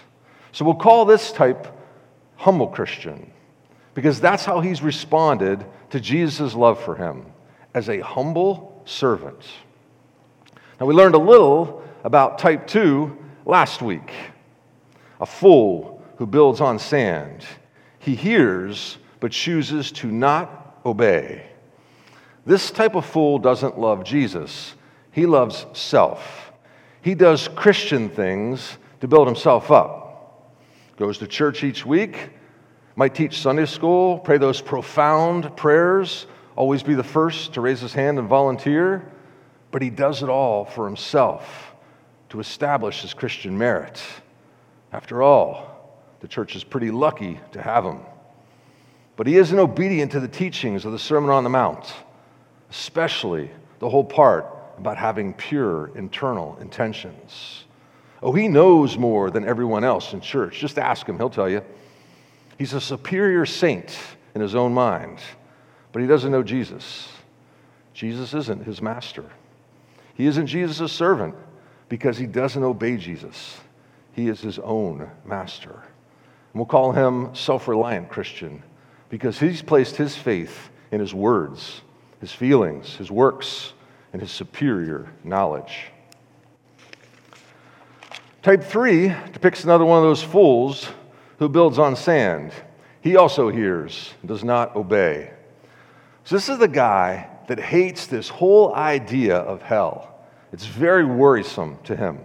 So 0.52 0.64
we'll 0.64 0.74
call 0.74 1.04
this 1.04 1.32
type 1.32 1.66
humble 2.36 2.68
Christian 2.68 3.32
because 3.94 4.20
that's 4.20 4.44
how 4.44 4.60
he's 4.60 4.82
responded 4.82 5.64
to 5.90 6.00
Jesus' 6.00 6.54
love 6.54 6.82
for 6.82 6.96
him 6.96 7.26
as 7.72 7.88
a 7.88 8.00
humble 8.00 8.82
servant. 8.84 9.44
Now, 10.80 10.86
we 10.86 10.94
learned 10.94 11.14
a 11.14 11.18
little 11.18 11.82
about 12.02 12.38
type 12.38 12.66
two 12.66 13.16
last 13.46 13.82
week 13.82 14.10
a 15.20 15.26
fool 15.26 16.02
who 16.16 16.26
builds 16.26 16.60
on 16.60 16.78
sand. 16.78 17.44
He 17.98 18.14
hears, 18.14 18.98
but 19.20 19.32
chooses 19.32 19.92
to 19.92 20.08
not 20.10 20.80
obey. 20.84 21.46
This 22.44 22.70
type 22.70 22.94
of 22.94 23.06
fool 23.06 23.38
doesn't 23.38 23.78
love 23.78 24.04
Jesus, 24.04 24.74
he 25.12 25.26
loves 25.26 25.66
self. 25.72 26.52
He 27.00 27.14
does 27.14 27.48
Christian 27.48 28.08
things 28.08 28.78
to 29.00 29.08
build 29.08 29.26
himself 29.26 29.70
up. 29.70 30.50
Goes 30.96 31.18
to 31.18 31.26
church 31.26 31.62
each 31.62 31.84
week, 31.84 32.30
might 32.96 33.14
teach 33.14 33.40
Sunday 33.40 33.66
school, 33.66 34.18
pray 34.18 34.38
those 34.38 34.60
profound 34.60 35.56
prayers, 35.56 36.26
always 36.56 36.82
be 36.82 36.94
the 36.94 37.02
first 37.02 37.54
to 37.54 37.60
raise 37.60 37.80
his 37.80 37.92
hand 37.92 38.18
and 38.18 38.28
volunteer, 38.28 39.04
but 39.70 39.82
he 39.82 39.90
does 39.90 40.22
it 40.22 40.28
all 40.28 40.64
for 40.64 40.86
himself 40.86 41.74
to 42.28 42.40
establish 42.40 43.02
his 43.02 43.12
Christian 43.14 43.58
merit. 43.58 44.00
After 44.92 45.22
all, 45.22 45.92
the 46.20 46.28
church 46.28 46.54
is 46.54 46.62
pretty 46.62 46.90
lucky 46.90 47.40
to 47.52 47.60
have 47.60 47.84
him. 47.84 48.00
But 49.16 49.26
he 49.26 49.36
isn't 49.36 49.58
obedient 49.58 50.12
to 50.12 50.20
the 50.20 50.28
teachings 50.28 50.84
of 50.84 50.92
the 50.92 50.98
Sermon 50.98 51.30
on 51.30 51.44
the 51.44 51.50
Mount, 51.50 51.92
especially 52.70 53.50
the 53.78 53.88
whole 53.88 54.04
part 54.04 54.46
about 54.78 54.96
having 54.96 55.34
pure 55.34 55.90
internal 55.96 56.56
intentions. 56.60 57.64
Oh, 58.22 58.32
he 58.32 58.48
knows 58.48 58.96
more 58.96 59.30
than 59.30 59.44
everyone 59.44 59.84
else 59.84 60.12
in 60.12 60.20
church. 60.20 60.58
Just 60.58 60.78
ask 60.78 61.06
him, 61.06 61.16
he'll 61.16 61.30
tell 61.30 61.48
you. 61.48 61.62
He's 62.58 62.72
a 62.72 62.80
superior 62.80 63.46
saint 63.46 63.96
in 64.34 64.40
his 64.40 64.54
own 64.54 64.74
mind, 64.74 65.18
but 65.92 66.02
he 66.02 66.08
doesn't 66.08 66.30
know 66.30 66.42
Jesus. 66.42 67.08
Jesus 67.92 68.34
isn't 68.34 68.64
his 68.64 68.82
master. 68.82 69.24
He 70.14 70.26
isn't 70.26 70.46
Jesus' 70.46 70.92
servant 70.92 71.34
because 71.88 72.18
he 72.18 72.26
doesn't 72.26 72.62
obey 72.62 72.96
Jesus. 72.96 73.58
He 74.12 74.28
is 74.28 74.40
his 74.40 74.58
own 74.60 75.10
master. 75.24 75.72
And 75.72 76.60
we'll 76.60 76.66
call 76.66 76.92
him 76.92 77.34
self 77.34 77.66
reliant 77.66 78.08
Christian 78.08 78.62
because 79.08 79.38
he's 79.38 79.62
placed 79.62 79.96
his 79.96 80.16
faith 80.16 80.70
in 80.92 81.00
his 81.00 81.14
words, 81.14 81.82
his 82.20 82.32
feelings, 82.32 82.96
his 82.96 83.10
works, 83.10 83.72
and 84.12 84.22
his 84.22 84.30
superior 84.30 85.08
knowledge. 85.24 85.86
Type 88.42 88.62
3 88.62 89.08
depicts 89.32 89.64
another 89.64 89.84
one 89.84 89.98
of 89.98 90.04
those 90.04 90.22
fools 90.22 90.88
who 91.44 91.48
builds 91.50 91.78
on 91.78 91.94
sand. 91.94 92.54
He 93.02 93.16
also 93.16 93.50
hears 93.50 94.14
does 94.24 94.42
not 94.42 94.74
obey. 94.76 95.30
So, 96.24 96.36
this 96.36 96.48
is 96.48 96.56
the 96.56 96.68
guy 96.68 97.28
that 97.48 97.60
hates 97.60 98.06
this 98.06 98.30
whole 98.30 98.74
idea 98.74 99.36
of 99.36 99.60
hell. 99.60 100.24
It's 100.54 100.64
very 100.64 101.04
worrisome 101.04 101.76
to 101.84 101.94
him. 101.94 102.20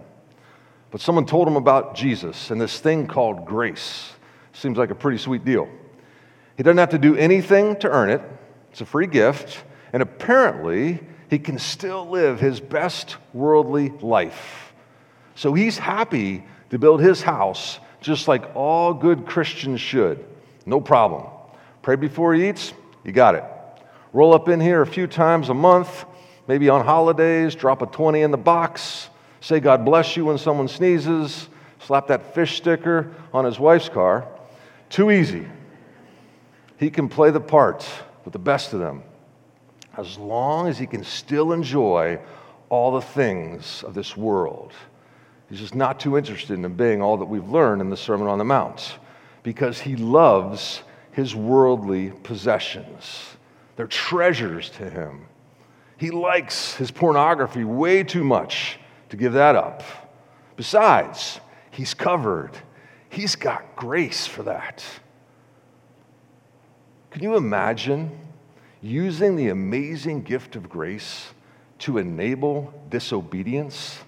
But 0.90 1.02
someone 1.02 1.26
told 1.26 1.46
him 1.46 1.56
about 1.56 1.94
Jesus 1.94 2.50
and 2.50 2.58
this 2.58 2.78
thing 2.78 3.06
called 3.06 3.44
grace. 3.44 4.10
Seems 4.54 4.78
like 4.78 4.90
a 4.90 4.94
pretty 4.94 5.18
sweet 5.18 5.44
deal. 5.44 5.68
He 6.56 6.62
doesn't 6.62 6.78
have 6.78 6.88
to 6.88 6.98
do 6.98 7.14
anything 7.14 7.76
to 7.80 7.90
earn 7.90 8.08
it, 8.08 8.22
it's 8.70 8.80
a 8.80 8.86
free 8.86 9.06
gift. 9.06 9.64
And 9.92 10.02
apparently, 10.02 10.98
he 11.28 11.38
can 11.38 11.58
still 11.58 12.08
live 12.08 12.40
his 12.40 12.58
best 12.58 13.18
worldly 13.34 13.90
life. 14.00 14.72
So 15.34 15.52
he's 15.52 15.76
happy 15.76 16.42
to 16.70 16.78
build 16.78 17.02
his 17.02 17.20
house 17.20 17.80
just 18.00 18.28
like 18.28 18.54
all 18.54 18.94
good 18.94 19.26
Christians 19.26 19.80
should. 19.80 20.24
No 20.66 20.80
problem. 20.80 21.26
Pray 21.82 21.96
before 21.96 22.34
he 22.34 22.48
eats, 22.48 22.72
you 23.04 23.12
got 23.12 23.34
it. 23.34 23.44
Roll 24.12 24.34
up 24.34 24.48
in 24.48 24.60
here 24.60 24.82
a 24.82 24.86
few 24.86 25.06
times 25.06 25.48
a 25.48 25.54
month, 25.54 26.04
maybe 26.48 26.68
on 26.68 26.84
holidays, 26.84 27.54
drop 27.54 27.82
a 27.82 27.86
20 27.86 28.22
in 28.22 28.30
the 28.30 28.38
box, 28.38 29.08
say 29.40 29.60
God 29.60 29.84
bless 29.84 30.16
you 30.16 30.24
when 30.24 30.38
someone 30.38 30.68
sneezes, 30.68 31.48
slap 31.80 32.08
that 32.08 32.34
fish 32.34 32.56
sticker 32.56 33.12
on 33.32 33.44
his 33.44 33.58
wife's 33.58 33.88
car. 33.88 34.26
Too 34.88 35.10
easy. 35.10 35.46
He 36.78 36.90
can 36.90 37.08
play 37.08 37.30
the 37.30 37.40
parts 37.40 37.88
with 38.24 38.32
the 38.32 38.38
best 38.38 38.72
of 38.72 38.80
them 38.80 39.02
as 39.96 40.18
long 40.18 40.68
as 40.68 40.78
he 40.78 40.86
can 40.86 41.04
still 41.04 41.52
enjoy 41.52 42.18
all 42.68 42.92
the 42.92 43.02
things 43.02 43.82
of 43.82 43.94
this 43.94 44.16
world. 44.16 44.72
He's 45.50 45.60
just 45.60 45.74
not 45.74 46.00
too 46.00 46.16
interested 46.16 46.54
in 46.54 46.64
obeying 46.64 47.02
all 47.02 47.18
that 47.18 47.26
we've 47.26 47.48
learned 47.48 47.82
in 47.82 47.90
the 47.90 47.96
Sermon 47.96 48.28
on 48.28 48.38
the 48.38 48.44
Mount 48.44 48.96
because 49.42 49.80
he 49.80 49.96
loves 49.96 50.82
his 51.12 51.34
worldly 51.34 52.10
possessions. 52.22 53.36
They're 53.76 53.86
treasures 53.86 54.70
to 54.70 54.88
him. 54.88 55.26
He 55.98 56.10
likes 56.10 56.76
his 56.76 56.90
pornography 56.90 57.64
way 57.64 58.04
too 58.04 58.24
much 58.24 58.78
to 59.10 59.16
give 59.16 59.34
that 59.34 59.56
up. 59.56 59.82
Besides, 60.56 61.40
he's 61.70 61.92
covered 61.92 62.56
He's 63.10 63.34
got 63.34 63.74
grace 63.74 64.26
for 64.26 64.44
that. 64.44 64.84
Can 67.10 67.24
you 67.24 67.36
imagine 67.36 68.16
using 68.80 69.34
the 69.34 69.48
amazing 69.48 70.22
gift 70.22 70.54
of 70.54 70.68
grace 70.68 71.34
to 71.80 71.98
enable 71.98 72.72
disobedience? 72.88 73.98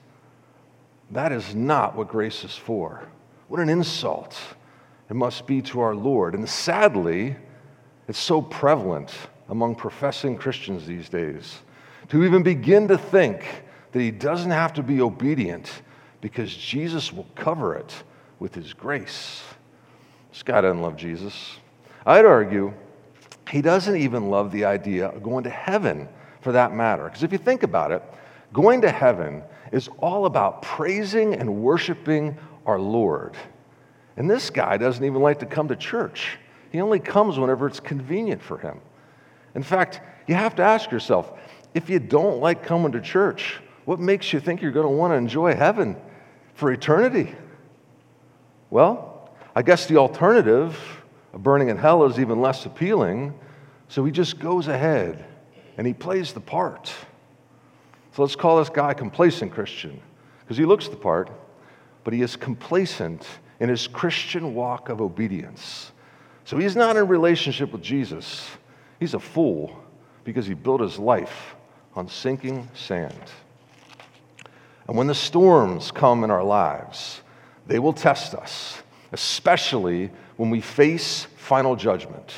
That 1.12 1.30
is 1.30 1.54
not 1.54 1.94
what 1.94 2.08
grace 2.08 2.42
is 2.42 2.56
for. 2.56 3.06
What 3.48 3.60
an 3.60 3.68
insult 3.68 4.38
it 5.10 5.14
must 5.14 5.46
be 5.46 5.60
to 5.62 5.80
our 5.80 5.94
Lord. 5.94 6.34
And 6.34 6.48
sadly, 6.48 7.36
it's 8.08 8.18
so 8.18 8.40
prevalent 8.40 9.12
among 9.50 9.74
professing 9.74 10.36
Christians 10.36 10.86
these 10.86 11.10
days 11.10 11.58
to 12.08 12.24
even 12.24 12.42
begin 12.42 12.88
to 12.88 12.96
think 12.96 13.44
that 13.92 14.00
he 14.00 14.10
doesn't 14.10 14.50
have 14.50 14.72
to 14.74 14.82
be 14.82 15.02
obedient 15.02 15.82
because 16.22 16.54
Jesus 16.54 17.12
will 17.12 17.26
cover 17.34 17.74
it 17.74 18.04
with 18.38 18.54
his 18.54 18.72
grace. 18.72 19.42
This 20.30 20.42
guy 20.42 20.62
doesn't 20.62 20.80
love 20.80 20.96
Jesus. 20.96 21.56
I'd 22.06 22.24
argue 22.24 22.72
he 23.50 23.60
doesn't 23.60 23.96
even 23.96 24.30
love 24.30 24.50
the 24.50 24.64
idea 24.64 25.08
of 25.08 25.22
going 25.22 25.44
to 25.44 25.50
heaven 25.50 26.08
for 26.40 26.52
that 26.52 26.72
matter. 26.72 27.04
Because 27.04 27.22
if 27.22 27.32
you 27.32 27.38
think 27.38 27.62
about 27.64 27.92
it, 27.92 28.02
going 28.52 28.82
to 28.82 28.90
heaven 28.90 29.42
is 29.72 29.88
all 29.98 30.26
about 30.26 30.62
praising 30.62 31.34
and 31.34 31.62
worshiping 31.62 32.36
our 32.66 32.78
Lord. 32.78 33.36
And 34.16 34.30
this 34.30 34.50
guy 34.50 34.76
doesn't 34.76 35.04
even 35.04 35.22
like 35.22 35.38
to 35.40 35.46
come 35.46 35.68
to 35.68 35.76
church. 35.76 36.38
He 36.70 36.80
only 36.80 37.00
comes 37.00 37.38
whenever 37.38 37.66
it's 37.66 37.80
convenient 37.80 38.42
for 38.42 38.58
him. 38.58 38.80
In 39.54 39.62
fact, 39.62 40.00
you 40.26 40.34
have 40.34 40.54
to 40.56 40.62
ask 40.62 40.90
yourself 40.90 41.32
if 41.74 41.88
you 41.88 41.98
don't 41.98 42.40
like 42.40 42.62
coming 42.62 42.92
to 42.92 43.00
church, 43.00 43.60
what 43.84 43.98
makes 43.98 44.32
you 44.32 44.40
think 44.40 44.62
you're 44.62 44.72
going 44.72 44.86
to 44.86 44.92
want 44.92 45.12
to 45.12 45.16
enjoy 45.16 45.54
heaven 45.54 45.96
for 46.54 46.70
eternity? 46.70 47.34
Well, 48.70 49.30
I 49.54 49.62
guess 49.62 49.86
the 49.86 49.96
alternative 49.96 50.78
of 51.32 51.42
burning 51.42 51.68
in 51.68 51.76
hell 51.76 52.04
is 52.04 52.18
even 52.18 52.40
less 52.40 52.66
appealing. 52.66 53.38
So 53.88 54.04
he 54.04 54.12
just 54.12 54.38
goes 54.38 54.68
ahead 54.68 55.24
and 55.76 55.86
he 55.86 55.94
plays 55.94 56.32
the 56.32 56.40
part. 56.40 56.92
So 58.12 58.22
let's 58.22 58.36
call 58.36 58.58
this 58.58 58.68
guy 58.68 58.92
complacent 58.94 59.52
Christian 59.52 60.00
because 60.40 60.56
he 60.56 60.64
looks 60.64 60.88
the 60.88 60.96
part, 60.96 61.30
but 62.04 62.12
he 62.12 62.22
is 62.22 62.36
complacent 62.36 63.26
in 63.60 63.68
his 63.68 63.86
Christian 63.86 64.54
walk 64.54 64.88
of 64.88 65.00
obedience. 65.00 65.92
So 66.44 66.58
he's 66.58 66.76
not 66.76 66.96
in 66.96 67.08
relationship 67.08 67.72
with 67.72 67.82
Jesus. 67.82 68.50
He's 69.00 69.14
a 69.14 69.20
fool 69.20 69.82
because 70.24 70.46
he 70.46 70.54
built 70.54 70.80
his 70.80 70.98
life 70.98 71.54
on 71.94 72.08
sinking 72.08 72.68
sand. 72.74 73.14
And 74.88 74.96
when 74.96 75.06
the 75.06 75.14
storms 75.14 75.90
come 75.90 76.24
in 76.24 76.30
our 76.30 76.44
lives, 76.44 77.22
they 77.66 77.78
will 77.78 77.92
test 77.92 78.34
us, 78.34 78.82
especially 79.12 80.10
when 80.36 80.50
we 80.50 80.60
face 80.60 81.26
final 81.36 81.76
judgment. 81.76 82.34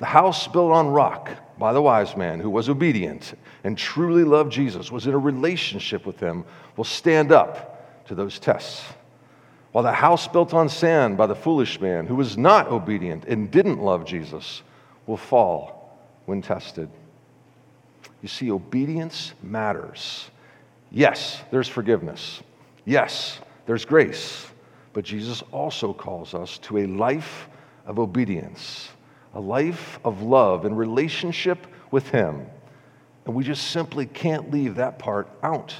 The 0.00 0.06
house 0.06 0.48
built 0.48 0.72
on 0.72 0.88
rock 0.88 1.30
by 1.58 1.72
the 1.72 1.82
wise 1.82 2.16
man 2.16 2.40
who 2.40 2.50
was 2.50 2.68
obedient 2.68 3.34
and 3.64 3.76
truly 3.76 4.24
loved 4.24 4.50
Jesus, 4.50 4.90
was 4.90 5.06
in 5.06 5.12
a 5.12 5.18
relationship 5.18 6.06
with 6.06 6.18
him, 6.18 6.44
will 6.76 6.84
stand 6.84 7.30
up 7.30 8.06
to 8.06 8.14
those 8.14 8.38
tests. 8.38 8.82
While 9.72 9.84
the 9.84 9.92
house 9.92 10.26
built 10.26 10.52
on 10.54 10.68
sand 10.68 11.16
by 11.16 11.26
the 11.26 11.34
foolish 11.34 11.80
man 11.80 12.06
who 12.06 12.16
was 12.16 12.36
not 12.36 12.68
obedient 12.68 13.26
and 13.26 13.50
didn't 13.50 13.80
love 13.80 14.04
Jesus 14.04 14.62
will 15.06 15.16
fall 15.16 15.98
when 16.24 16.42
tested. 16.42 16.88
You 18.22 18.28
see, 18.28 18.50
obedience 18.50 19.32
matters. 19.42 20.30
Yes, 20.90 21.42
there's 21.50 21.68
forgiveness. 21.68 22.42
Yes, 22.84 23.38
there's 23.66 23.84
grace. 23.84 24.46
But 24.92 25.04
Jesus 25.04 25.42
also 25.52 25.92
calls 25.92 26.34
us 26.34 26.58
to 26.58 26.78
a 26.78 26.86
life 26.86 27.48
of 27.86 27.98
obedience, 27.98 28.88
a 29.34 29.40
life 29.40 29.98
of 30.04 30.22
love 30.22 30.64
and 30.64 30.76
relationship 30.76 31.66
with 31.90 32.08
Him. 32.08 32.46
And 33.26 33.34
we 33.34 33.44
just 33.44 33.70
simply 33.70 34.06
can't 34.06 34.50
leave 34.50 34.76
that 34.76 34.98
part 34.98 35.28
out. 35.42 35.74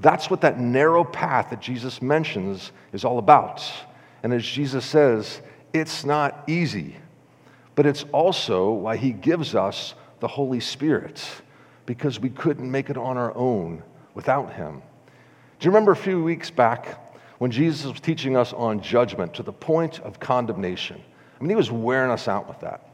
That's 0.00 0.30
what 0.30 0.40
that 0.40 0.58
narrow 0.58 1.04
path 1.04 1.50
that 1.50 1.60
Jesus 1.60 2.00
mentions 2.00 2.72
is 2.92 3.04
all 3.04 3.18
about. 3.18 3.62
And 4.22 4.32
as 4.32 4.44
Jesus 4.44 4.84
says, 4.84 5.42
it's 5.72 6.04
not 6.04 6.44
easy, 6.46 6.96
but 7.74 7.86
it's 7.86 8.04
also 8.12 8.70
why 8.70 8.96
He 8.96 9.12
gives 9.12 9.54
us 9.54 9.94
the 10.20 10.28
Holy 10.28 10.60
Spirit 10.60 11.22
because 11.86 12.20
we 12.20 12.30
couldn't 12.30 12.70
make 12.70 12.90
it 12.90 12.96
on 12.96 13.16
our 13.16 13.36
own 13.36 13.82
without 14.14 14.52
him. 14.52 14.82
Do 15.58 15.66
you 15.66 15.70
remember 15.70 15.92
a 15.92 15.96
few 15.96 16.22
weeks 16.22 16.50
back 16.50 17.18
when 17.38 17.50
Jesus 17.50 17.86
was 17.86 18.00
teaching 18.00 18.36
us 18.36 18.52
on 18.52 18.80
judgment 18.80 19.34
to 19.34 19.42
the 19.42 19.52
point 19.52 20.00
of 20.00 20.20
condemnation? 20.20 21.02
I 21.42 21.44
mean, 21.44 21.50
he 21.50 21.56
was 21.56 21.72
wearing 21.72 22.12
us 22.12 22.28
out 22.28 22.46
with 22.46 22.60
that. 22.60 22.88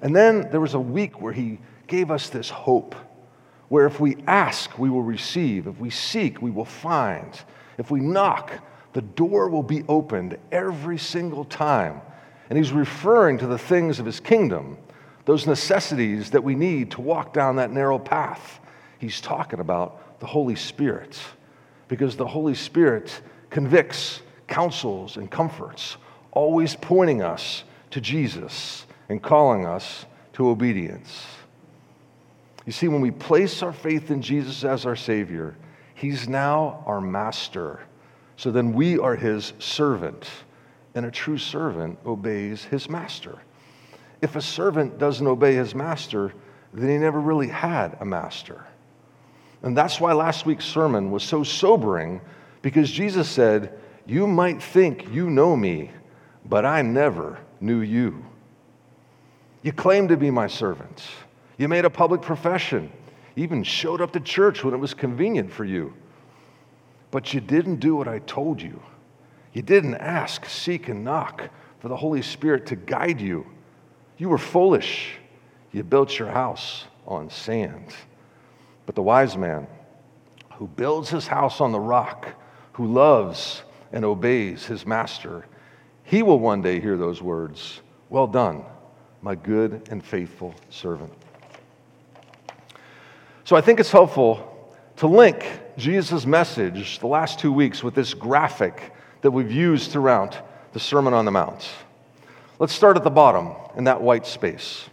And 0.00 0.14
then 0.14 0.48
there 0.52 0.60
was 0.60 0.74
a 0.74 0.80
week 0.80 1.20
where 1.20 1.32
he 1.32 1.58
gave 1.88 2.12
us 2.12 2.28
this 2.28 2.48
hope 2.48 2.94
where 3.68 3.84
if 3.84 3.98
we 3.98 4.16
ask, 4.28 4.78
we 4.78 4.88
will 4.88 5.02
receive. 5.02 5.66
If 5.66 5.80
we 5.80 5.90
seek, 5.90 6.40
we 6.40 6.52
will 6.52 6.64
find. 6.64 7.36
If 7.78 7.90
we 7.90 7.98
knock, 7.98 8.52
the 8.92 9.02
door 9.02 9.48
will 9.48 9.64
be 9.64 9.82
opened 9.88 10.38
every 10.52 10.98
single 10.98 11.44
time. 11.44 12.00
And 12.48 12.56
he's 12.56 12.70
referring 12.70 13.38
to 13.38 13.48
the 13.48 13.58
things 13.58 13.98
of 13.98 14.06
his 14.06 14.20
kingdom 14.20 14.78
those 15.24 15.44
necessities 15.44 16.30
that 16.30 16.44
we 16.44 16.54
need 16.54 16.92
to 16.92 17.00
walk 17.00 17.32
down 17.32 17.56
that 17.56 17.72
narrow 17.72 17.98
path. 17.98 18.60
He's 19.00 19.20
talking 19.20 19.58
about 19.58 20.20
the 20.20 20.26
Holy 20.26 20.54
Spirit 20.54 21.18
because 21.88 22.14
the 22.14 22.26
Holy 22.26 22.54
Spirit 22.54 23.20
convicts, 23.50 24.22
counsels, 24.46 25.16
and 25.16 25.28
comforts, 25.28 25.96
always 26.32 26.74
pointing 26.74 27.22
us 27.22 27.64
to 27.90 28.00
Jesus 28.00 28.86
and 29.08 29.22
calling 29.22 29.66
us 29.66 30.06
to 30.34 30.48
obedience. 30.48 31.24
You 32.66 32.72
see, 32.72 32.88
when 32.88 33.00
we 33.00 33.10
place 33.10 33.62
our 33.62 33.72
faith 33.72 34.10
in 34.10 34.22
Jesus 34.22 34.64
as 34.64 34.86
our 34.86 34.96
Savior, 34.96 35.56
He's 35.94 36.28
now 36.28 36.82
our 36.86 37.00
master. 37.00 37.80
So 38.36 38.50
then 38.50 38.72
we 38.72 38.98
are 38.98 39.14
His 39.14 39.52
servant, 39.58 40.28
and 40.94 41.06
a 41.06 41.10
true 41.10 41.38
servant 41.38 41.98
obeys 42.04 42.64
his 42.64 42.88
master 42.88 43.38
if 44.22 44.36
a 44.36 44.40
servant 44.40 44.98
doesn't 44.98 45.26
obey 45.26 45.54
his 45.54 45.74
master, 45.74 46.32
then 46.72 46.88
he 46.88 46.96
never 46.96 47.20
really 47.20 47.48
had 47.48 47.98
a 48.00 48.04
master. 48.04 48.64
And 49.62 49.76
that's 49.76 50.00
why 50.00 50.12
last 50.12 50.46
week's 50.46 50.64
sermon 50.64 51.10
was 51.10 51.24
so 51.24 51.42
sobering 51.42 52.20
because 52.62 52.90
Jesus 52.90 53.28
said, 53.28 53.78
You 54.06 54.26
might 54.26 54.62
think 54.62 55.12
you 55.12 55.28
know 55.28 55.56
me, 55.56 55.90
but 56.44 56.64
I 56.64 56.82
never 56.82 57.38
knew 57.60 57.80
you. 57.80 58.24
You 59.62 59.72
claimed 59.72 60.08
to 60.08 60.16
be 60.16 60.30
my 60.30 60.46
servant. 60.46 61.02
You 61.56 61.68
made 61.68 61.84
a 61.84 61.90
public 61.90 62.22
profession. 62.22 62.92
You 63.34 63.44
even 63.44 63.62
showed 63.62 64.00
up 64.00 64.12
to 64.12 64.20
church 64.20 64.64
when 64.64 64.74
it 64.74 64.78
was 64.78 64.94
convenient 64.94 65.52
for 65.52 65.64
you. 65.64 65.94
But 67.10 67.32
you 67.32 67.40
didn't 67.40 67.76
do 67.76 67.94
what 67.94 68.08
I 68.08 68.18
told 68.20 68.60
you. 68.60 68.82
You 69.52 69.62
didn't 69.62 69.96
ask, 69.96 70.46
seek, 70.46 70.88
and 70.88 71.04
knock 71.04 71.50
for 71.78 71.88
the 71.88 71.96
Holy 71.96 72.22
Spirit 72.22 72.66
to 72.66 72.76
guide 72.76 73.20
you 73.20 73.46
you 74.22 74.28
were 74.28 74.38
foolish. 74.38 75.14
You 75.72 75.82
built 75.82 76.16
your 76.16 76.28
house 76.28 76.84
on 77.08 77.28
sand. 77.28 77.92
But 78.86 78.94
the 78.94 79.02
wise 79.02 79.36
man 79.36 79.66
who 80.54 80.68
builds 80.68 81.10
his 81.10 81.26
house 81.26 81.60
on 81.60 81.72
the 81.72 81.80
rock, 81.80 82.28
who 82.74 82.86
loves 82.86 83.62
and 83.90 84.04
obeys 84.04 84.64
his 84.64 84.86
master, 84.86 85.44
he 86.12 86.22
will 86.22 86.38
one 86.38 86.60
day 86.60 86.78
hear 86.78 86.98
those 86.98 87.22
words 87.22 87.80
Well 88.10 88.26
done, 88.26 88.66
my 89.22 89.34
good 89.34 89.88
and 89.90 90.04
faithful 90.04 90.54
servant. 90.68 91.10
So 93.44 93.56
I 93.56 93.62
think 93.62 93.80
it's 93.80 93.90
helpful 93.90 94.70
to 94.96 95.06
link 95.06 95.48
Jesus' 95.78 96.26
message 96.26 96.98
the 96.98 97.06
last 97.06 97.38
two 97.38 97.50
weeks 97.50 97.82
with 97.82 97.94
this 97.94 98.12
graphic 98.12 98.92
that 99.22 99.30
we've 99.30 99.50
used 99.50 99.90
throughout 99.90 100.36
the 100.74 100.80
Sermon 100.80 101.14
on 101.14 101.24
the 101.24 101.30
Mount. 101.30 101.66
Let's 102.58 102.74
start 102.74 102.98
at 102.98 103.04
the 103.04 103.10
bottom 103.10 103.52
in 103.74 103.84
that 103.84 104.02
white 104.02 104.26
space. 104.26 104.90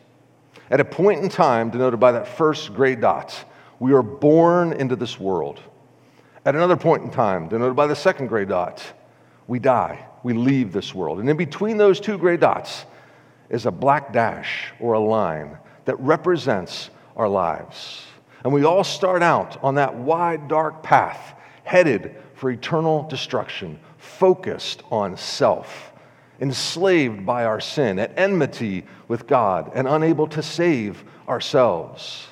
At 0.71 0.79
a 0.79 0.85
point 0.85 1.21
in 1.21 1.27
time 1.27 1.69
denoted 1.69 1.99
by 1.99 2.13
that 2.13 2.29
first 2.29 2.73
gray 2.73 2.95
dot, 2.95 3.35
we 3.77 3.91
are 3.91 4.01
born 4.01 4.71
into 4.71 4.95
this 4.95 5.19
world. 5.19 5.59
At 6.45 6.55
another 6.55 6.77
point 6.77 7.03
in 7.03 7.11
time, 7.11 7.49
denoted 7.49 7.75
by 7.75 7.87
the 7.87 7.95
second 7.95 8.27
gray 8.27 8.45
dot, 8.45 8.81
we 9.49 9.59
die. 9.59 10.05
We 10.23 10.33
leave 10.33 10.71
this 10.71 10.93
world. 10.93 11.19
And 11.19 11.29
in 11.29 11.35
between 11.35 11.77
those 11.77 11.99
two 11.99 12.17
gray 12.17 12.37
dots 12.37 12.85
is 13.49 13.65
a 13.65 13.71
black 13.71 14.13
dash 14.13 14.71
or 14.79 14.93
a 14.93 14.99
line 14.99 15.57
that 15.85 15.99
represents 15.99 16.89
our 17.17 17.27
lives. 17.27 18.05
And 18.43 18.53
we 18.53 18.63
all 18.63 18.83
start 18.83 19.23
out 19.23 19.61
on 19.63 19.75
that 19.75 19.95
wide, 19.95 20.47
dark 20.47 20.83
path, 20.83 21.33
headed 21.63 22.15
for 22.35 22.51
eternal 22.51 23.03
destruction, 23.09 23.79
focused 23.97 24.83
on 24.91 25.17
self 25.17 25.91
enslaved 26.41 27.25
by 27.25 27.45
our 27.45 27.59
sin, 27.59 27.99
at 27.99 28.17
enmity 28.17 28.85
with 29.07 29.27
God, 29.27 29.71
and 29.75 29.87
unable 29.87 30.27
to 30.27 30.41
save 30.41 31.03
ourselves. 31.27 32.27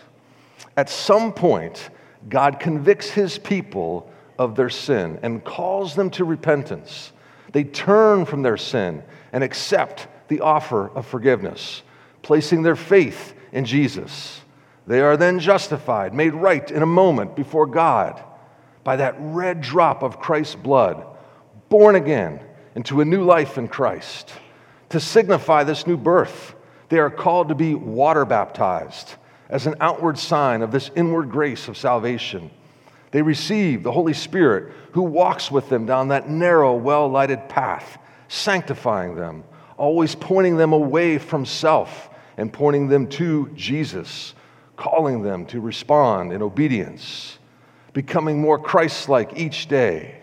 At 0.77 0.89
some 0.89 1.34
point, 1.34 1.89
God 2.30 2.60
convicts 2.60 3.10
his 3.10 3.38
people 3.38 4.10
of 4.38 4.56
their 4.56 4.69
sin 4.69 5.19
and 5.21 5.43
calls 5.43 5.95
them 5.95 6.10
to 6.12 6.26
repentance. 6.26 7.12
They 7.52 7.63
turn 7.63 8.26
from 8.26 8.41
their 8.41 8.58
sin 8.58 9.04
and 9.32 9.43
accept 9.43 10.08
the 10.28 10.41
offer 10.41 10.89
of 10.89 11.06
forgiveness, 11.06 11.84
placing 12.21 12.63
their 12.63 12.76
faith 12.76 13.34
in 13.52 13.65
Jesus. 13.65 14.41
They 14.86 15.02
are 15.02 15.17
then 15.17 15.39
justified, 15.39 16.13
made 16.13 16.34
right 16.34 16.69
in 16.69 16.82
a 16.82 16.88
moment 16.88 17.36
before 17.36 17.65
God 17.65 18.23
by 18.84 18.95
that 18.97 19.15
red 19.19 19.62
drop 19.62 20.04
of 20.04 20.19
Christ's 20.19 20.56
blood, 20.56 21.06
born 21.69 21.95
again 21.95 22.39
into 22.76 23.02
a 23.02 23.06
new 23.06 23.23
life 23.23 23.58
in 23.58 23.67
Christ. 23.67 24.32
To 24.89 25.00
signify 25.00 25.63
this 25.63 25.86
new 25.86 25.97
birth, 25.97 26.56
they 26.89 27.00
are 27.00 27.10
called 27.10 27.50
to 27.50 27.56
be 27.56 27.76
water 27.76 28.23
baptized 28.23 29.15
as 29.50 29.67
an 29.67 29.76
outward 29.82 30.17
sign 30.17 30.62
of 30.62 30.71
this 30.71 30.91
inward 30.95 31.30
grace 31.30 31.67
of 31.67 31.78
salvation. 31.78 32.50
They 33.12 33.22
receive 33.22 33.84
the 33.84 33.91
Holy 33.91 34.13
Spirit 34.13 34.74
who 34.91 35.02
walks 35.04 35.50
with 35.52 35.70
them 35.70 35.86
down 35.86 36.10
that 36.10 36.30
narrow, 36.30 36.76
well 36.76 37.08
lighted 37.08 37.48
path, 37.50 37.98
sanctifying 38.28 39.15
them, 39.15 39.43
always 39.78 40.15
pointing 40.15 40.58
them 40.58 40.74
away 40.74 41.17
from 41.17 41.46
self 41.46 42.10
and 42.38 42.52
pointing 42.52 42.88
them 42.88 43.08
to 43.08 43.50
Jesus, 43.56 44.34
calling 44.76 45.24
them 45.24 45.46
to 45.48 45.62
respond 45.62 46.34
in 46.34 46.41
obedience, 46.41 47.39
becoming 47.93 48.41
more 48.41 48.60
Christ 48.60 49.10
like 49.10 49.38
each 49.38 49.67
day. 49.67 50.15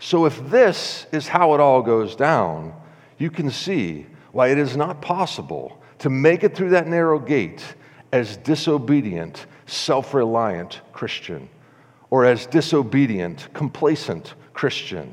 So, 0.00 0.26
if 0.26 0.50
this 0.50 1.06
is 1.12 1.28
how 1.28 1.54
it 1.54 1.60
all 1.60 1.80
goes 1.80 2.14
down, 2.14 2.74
you 3.16 3.30
can 3.30 3.50
see 3.50 4.06
why 4.32 4.48
it 4.48 4.58
is 4.58 4.76
not 4.76 5.00
possible 5.00 5.80
to 6.00 6.10
make 6.10 6.44
it 6.44 6.54
through 6.54 6.70
that 6.70 6.86
narrow 6.88 7.18
gate 7.18 7.62
as 8.12 8.36
disobedient, 8.36 9.46
self 9.66 10.14
reliant 10.14 10.80
Christian 10.92 11.48
or 12.10 12.24
as 12.24 12.46
disobedient, 12.46 13.48
complacent 13.52 14.34
Christian. 14.52 15.12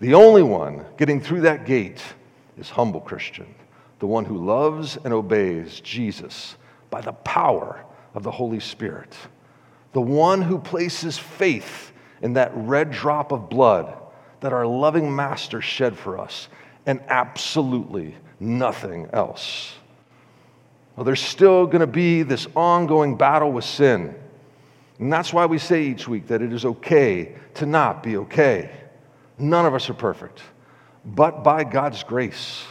The 0.00 0.14
only 0.14 0.42
one 0.42 0.86
getting 0.96 1.20
through 1.20 1.42
that 1.42 1.66
gate 1.66 2.02
is 2.56 2.70
humble 2.70 3.00
Christian, 3.00 3.54
the 3.98 4.06
one 4.06 4.24
who 4.24 4.36
loves 4.36 4.96
and 5.04 5.12
obeys 5.12 5.80
Jesus 5.80 6.56
by 6.90 7.00
the 7.00 7.12
power 7.12 7.84
of 8.14 8.22
the 8.22 8.30
Holy 8.30 8.60
Spirit, 8.60 9.14
the 9.92 10.00
one 10.00 10.42
who 10.42 10.58
places 10.58 11.18
faith 11.18 11.92
in 12.22 12.32
that 12.34 12.52
red 12.54 12.90
drop 12.90 13.32
of 13.32 13.48
blood 13.48 13.94
that 14.40 14.52
our 14.52 14.66
loving 14.66 15.14
Master 15.14 15.60
shed 15.60 15.96
for 15.96 16.18
us, 16.18 16.48
and 16.86 17.00
absolutely 17.08 18.16
nothing 18.40 19.08
else. 19.12 19.74
Well, 20.96 21.04
there's 21.04 21.22
still 21.22 21.66
going 21.66 21.80
to 21.80 21.86
be 21.86 22.22
this 22.22 22.46
ongoing 22.54 23.16
battle 23.16 23.50
with 23.50 23.64
sin. 23.64 24.14
And 24.98 25.12
that's 25.12 25.32
why 25.32 25.46
we 25.46 25.58
say 25.58 25.84
each 25.84 26.06
week 26.06 26.28
that 26.28 26.42
it 26.42 26.52
is 26.52 26.64
okay 26.64 27.34
to 27.54 27.66
not 27.66 28.02
be 28.02 28.16
okay. 28.18 28.70
None 29.38 29.66
of 29.66 29.74
us 29.74 29.88
are 29.88 29.94
perfect. 29.94 30.42
But 31.04 31.42
by 31.42 31.64
God's 31.64 32.02
grace, 32.04 32.62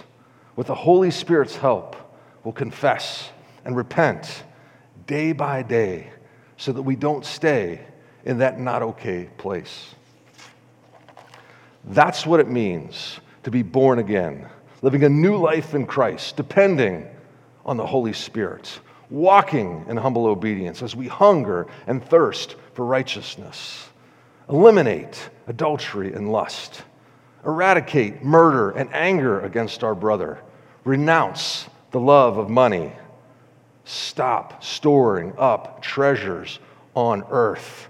with 0.55 0.67
the 0.67 0.75
Holy 0.75 1.11
Spirit's 1.11 1.55
help, 1.55 1.95
we'll 2.43 2.53
confess 2.53 3.29
and 3.65 3.75
repent 3.75 4.43
day 5.07 5.33
by 5.33 5.63
day 5.63 6.11
so 6.57 6.71
that 6.71 6.81
we 6.81 6.95
don't 6.95 7.25
stay 7.25 7.81
in 8.23 8.37
that 8.37 8.59
not 8.59 8.81
okay 8.83 9.29
place. 9.37 9.95
That's 11.85 12.25
what 12.25 12.39
it 12.39 12.47
means 12.47 13.19
to 13.43 13.51
be 13.51 13.63
born 13.63 13.99
again, 13.99 14.47
living 14.83 15.03
a 15.03 15.09
new 15.09 15.37
life 15.37 15.73
in 15.73 15.87
Christ, 15.87 16.37
depending 16.37 17.07
on 17.65 17.77
the 17.77 17.85
Holy 17.85 18.13
Spirit, 18.13 18.79
walking 19.09 19.85
in 19.87 19.97
humble 19.97 20.25
obedience 20.25 20.81
as 20.81 20.95
we 20.95 21.07
hunger 21.07 21.67
and 21.87 22.03
thirst 22.03 22.55
for 22.73 22.85
righteousness, 22.85 23.89
eliminate 24.49 25.29
adultery 25.47 26.13
and 26.13 26.31
lust, 26.31 26.83
eradicate 27.45 28.23
murder 28.23 28.71
and 28.71 28.93
anger 28.93 29.41
against 29.41 29.83
our 29.83 29.95
brother, 29.95 30.39
renounce 30.83 31.67
the 31.91 31.99
love 31.99 32.37
of 32.37 32.49
money, 32.49 32.91
stop 33.83 34.63
storing 34.63 35.33
up 35.37 35.81
treasures 35.81 36.59
on 36.95 37.23
earth, 37.29 37.89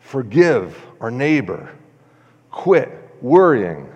forgive 0.00 0.80
our 1.00 1.10
neighbor, 1.10 1.70
quit 2.50 2.90
worrying. 3.20 3.92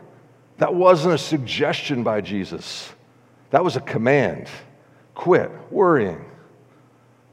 That 0.58 0.74
wasn't 0.74 1.14
a 1.14 1.18
suggestion 1.18 2.02
by 2.02 2.20
Jesus. 2.20 2.92
That 3.52 3.62
was 3.62 3.76
a 3.76 3.80
command. 3.80 4.48
Quit 5.14 5.50
worrying. 5.70 6.24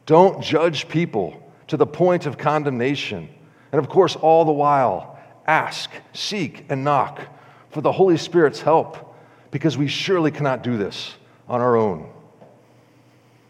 Don't 0.05 0.43
judge 0.43 0.87
people 0.89 1.41
to 1.67 1.77
the 1.77 1.87
point 1.87 2.25
of 2.25 2.37
condemnation. 2.37 3.29
And 3.71 3.79
of 3.79 3.87
course, 3.87 4.17
all 4.17 4.43
the 4.43 4.51
while, 4.51 5.17
ask, 5.47 5.89
seek, 6.13 6.65
and 6.69 6.83
knock 6.83 7.21
for 7.69 7.79
the 7.79 7.91
Holy 7.91 8.17
Spirit's 8.17 8.61
help 8.61 9.15
because 9.49 9.77
we 9.77 9.87
surely 9.87 10.29
cannot 10.29 10.61
do 10.61 10.75
this 10.77 11.15
on 11.47 11.61
our 11.61 11.77
own. 11.77 12.11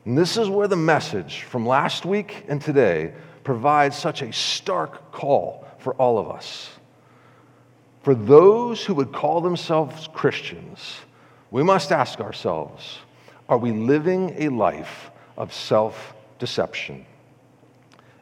And 0.06 0.16
this 0.16 0.38
is 0.38 0.48
where 0.48 0.68
the 0.68 0.76
message 0.76 1.42
from 1.42 1.66
last 1.66 2.06
week 2.06 2.46
and 2.48 2.62
today 2.62 3.14
provides 3.44 3.98
such 3.98 4.22
a 4.22 4.32
stark 4.32 5.12
call 5.12 5.66
for 5.80 5.96
all 5.96 6.20
of 6.20 6.30
us. 6.30 6.70
For 8.04 8.14
those 8.14 8.86
who 8.86 8.94
would 8.94 9.12
call 9.12 9.42
themselves 9.42 10.08
Christians, 10.14 10.98
we 11.52 11.64
must 11.64 11.92
ask 11.92 12.20
ourselves 12.20 13.00
are 13.48 13.58
we 13.58 13.72
living 13.72 14.36
a 14.38 14.50
life 14.50 15.10
of 15.36 15.54
self 15.54 16.14
deception? 16.38 17.06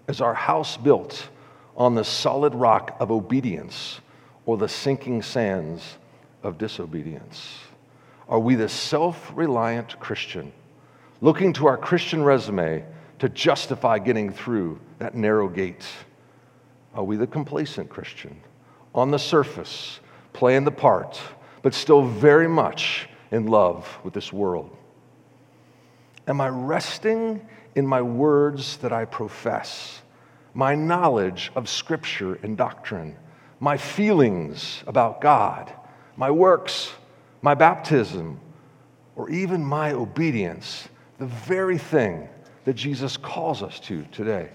Is 0.08 0.22
our 0.22 0.34
house 0.34 0.78
built 0.78 1.28
on 1.76 1.96
the 1.96 2.06
solid 2.06 2.56
rock 2.56 2.96
of 3.00 3.12
obedience 3.12 4.00
or 4.46 4.58
the 4.58 4.70
sinking 4.70 5.22
sands 5.22 5.98
of 6.44 6.58
disobedience? 6.58 7.56
Are 8.30 8.40
we 8.40 8.56
the 8.56 8.70
self 8.70 9.32
reliant 9.36 10.00
Christian, 10.00 10.54
looking 11.20 11.52
to 11.54 11.68
our 11.68 11.78
Christian 11.78 12.24
resume 12.24 12.86
to 13.20 13.28
justify 13.30 14.00
getting 14.00 14.32
through 14.32 14.80
that 15.00 15.16
narrow 15.16 15.50
gate? 15.50 15.86
Are 16.94 17.04
we 17.04 17.18
the 17.18 17.28
complacent 17.28 17.90
Christian, 17.90 18.40
on 18.96 19.12
the 19.12 19.20
surface, 19.20 20.00
playing 20.32 20.64
the 20.64 20.72
part, 20.72 21.20
but 21.62 21.74
still 21.74 22.02
very 22.02 22.48
much 22.48 23.10
in 23.32 23.48
love 23.48 24.00
with 24.04 24.14
this 24.14 24.32
world? 24.32 24.76
Am 26.28 26.42
I 26.42 26.50
resting 26.50 27.46
in 27.76 27.86
my 27.86 28.02
words 28.02 28.78
that 28.78 28.92
I 28.92 29.06
profess, 29.06 30.02
my 30.54 30.76
knowledge 30.76 31.52
of 31.56 31.70
Scripture 31.70 32.36
and 32.44 32.58
doctrine, 32.58 33.16
my 33.60 33.78
feelings 33.78 34.84
about 34.88 35.22
God, 35.22 35.72
my 36.16 36.32
works, 36.32 36.92
my 37.42 37.54
baptism, 37.54 38.40
or 39.16 39.30
even 39.30 39.64
my 39.64 39.94
obedience, 39.94 40.90
the 41.18 41.26
very 41.26 41.78
thing 41.78 42.28
that 42.66 42.74
Jesus 42.74 43.16
calls 43.16 43.64
us 43.64 43.80
to 43.82 44.04
today? 44.12 44.50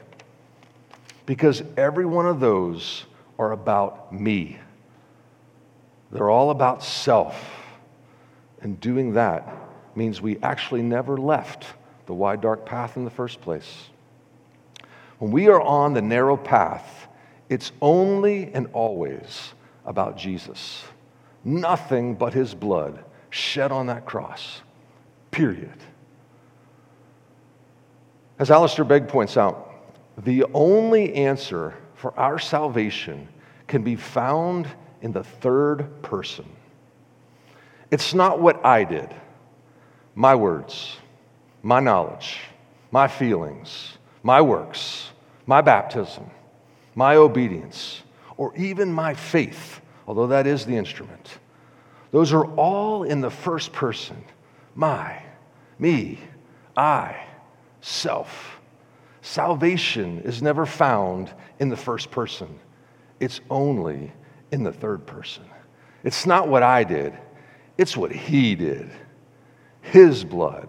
Because 1.24 1.62
every 1.76 2.04
one 2.04 2.26
of 2.26 2.40
those 2.40 3.04
are 3.38 3.52
about 3.52 4.12
me. 4.12 4.58
They're 6.11 6.30
all 6.30 6.50
about 6.50 6.82
self. 6.82 7.62
And 8.62 8.81
doing 8.81 9.12
that 9.14 9.46
means 9.94 10.22
we 10.22 10.38
actually 10.42 10.83
never 10.83 11.16
left 11.16 11.66
the 12.07 12.14
wide, 12.14 12.40
dark 12.40 12.64
path 12.64 12.96
in 12.96 13.05
the 13.05 13.11
first 13.11 13.40
place. 13.40 13.88
When 15.18 15.31
we 15.31 15.48
are 15.48 15.61
on 15.61 15.94
the 15.94 16.03
narrow 16.03 16.37
path, 16.37 17.09
it's 17.48 17.72
only 17.81 18.53
and 18.55 18.68
always 18.72 19.53
about 19.85 20.16
Jesus. 20.16 20.85
Nothing 21.44 22.14
but 22.14 22.33
his 22.33 22.55
blood 22.55 23.05
shed 23.31 23.72
on 23.72 23.87
that 23.87 24.05
cross, 24.05 24.62
period. 25.31 25.79
As 28.38 28.51
Alistair 28.51 28.85
Begg 28.85 29.09
points 29.09 29.37
out, 29.37 29.70
the 30.25 30.44
only 30.55 31.14
answer 31.14 31.75
for 31.94 32.18
our 32.18 32.38
salvation 32.38 33.29
can 33.66 33.83
be 33.83 33.96
found 33.96 34.68
in 35.01 35.12
the 35.12 35.25
third 35.25 36.03
person. 36.03 36.44
It's 37.92 38.14
not 38.14 38.40
what 38.40 38.64
I 38.64 38.85
did, 38.85 39.14
my 40.14 40.35
words, 40.35 40.96
my 41.62 41.78
knowledge, 41.78 42.40
my 42.90 43.07
feelings, 43.07 43.98
my 44.22 44.40
works, 44.40 45.11
my 45.44 45.61
baptism, 45.61 46.31
my 46.94 47.16
obedience, 47.16 48.02
or 48.38 48.57
even 48.57 48.90
my 48.90 49.12
faith, 49.12 49.83
although 50.09 50.28
that 50.28 50.46
is 50.46 50.64
the 50.64 50.74
instrument. 50.74 51.38
Those 52.12 52.33
are 52.33 52.46
all 52.57 53.02
in 53.02 53.20
the 53.20 53.31
first 53.31 53.74
person 53.74 54.24
my, 54.74 55.22
me, 55.78 56.18
I, 56.74 57.26
self. 57.83 58.59
Salvation 59.20 60.20
is 60.20 60.40
never 60.40 60.64
found 60.64 61.31
in 61.59 61.68
the 61.68 61.76
first 61.76 62.11
person, 62.11 62.59
it's 63.20 63.42
only 63.50 64.12
in 64.50 64.62
the 64.62 64.72
third 64.72 65.07
person. 65.07 65.44
It's 66.05 66.24
not 66.24 66.48
what 66.48 66.62
I 66.62 66.85
did, 66.85 67.12
it's 67.78 67.96
what 67.96 68.12
he 68.12 68.54
did. 68.54 68.90
His 69.80 70.24
blood. 70.24 70.68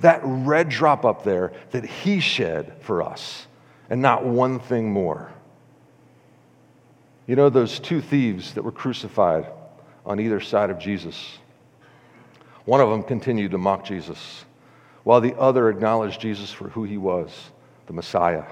That 0.00 0.20
red 0.24 0.68
drop 0.68 1.04
up 1.04 1.24
there 1.24 1.52
that 1.70 1.84
he 1.84 2.20
shed 2.20 2.74
for 2.80 3.02
us, 3.02 3.46
and 3.88 4.02
not 4.02 4.24
one 4.24 4.58
thing 4.58 4.92
more. 4.92 5.32
You 7.26 7.36
know, 7.36 7.48
those 7.48 7.80
two 7.80 8.00
thieves 8.00 8.54
that 8.54 8.62
were 8.62 8.72
crucified 8.72 9.46
on 10.04 10.20
either 10.20 10.40
side 10.40 10.70
of 10.70 10.78
Jesus, 10.78 11.38
one 12.64 12.80
of 12.80 12.90
them 12.90 13.02
continued 13.02 13.52
to 13.52 13.58
mock 13.58 13.84
Jesus, 13.84 14.44
while 15.02 15.20
the 15.20 15.36
other 15.38 15.68
acknowledged 15.68 16.20
Jesus 16.20 16.50
for 16.50 16.68
who 16.68 16.84
he 16.84 16.98
was, 16.98 17.30
the 17.86 17.92
Messiah. 17.92 18.44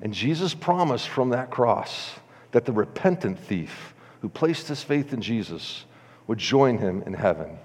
And 0.00 0.12
Jesus 0.12 0.54
promised 0.54 1.08
from 1.08 1.30
that 1.30 1.50
cross 1.50 2.12
that 2.52 2.64
the 2.64 2.72
repentant 2.72 3.38
thief 3.38 3.94
who 4.20 4.28
placed 4.28 4.68
his 4.68 4.82
faith 4.82 5.12
in 5.12 5.20
Jesus 5.20 5.84
would 6.26 6.38
join 6.38 6.78
him 6.78 7.02
in 7.02 7.14
heaven. 7.14 7.58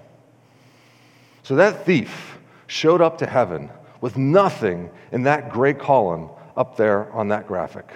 So 1.42 1.56
that 1.56 1.84
thief 1.86 2.38
showed 2.66 3.00
up 3.00 3.18
to 3.18 3.26
heaven 3.26 3.70
with 4.00 4.16
nothing 4.16 4.90
in 5.12 5.24
that 5.24 5.50
gray 5.50 5.74
column 5.74 6.30
up 6.56 6.76
there 6.76 7.10
on 7.12 7.28
that 7.28 7.46
graphic. 7.46 7.90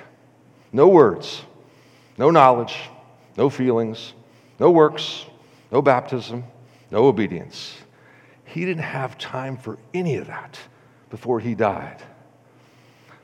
No 0.73 0.89
words, 0.89 1.43
no 2.19 2.31
knowledge, 2.31 2.77
no 3.37 3.51
feelings, 3.51 4.15
no 4.59 4.71
works, 4.71 5.27
no 5.71 5.83
baptism, 5.83 6.45
no 6.91 7.07
obedience. 7.07 7.77
He 8.45 8.65
didn't 8.65 8.85
have 8.85 9.19
time 9.19 9.57
for 9.57 9.79
any 9.93 10.17
of 10.17 10.27
that 10.29 10.59
before 11.11 11.41
he 11.41 11.55
died. 11.55 12.03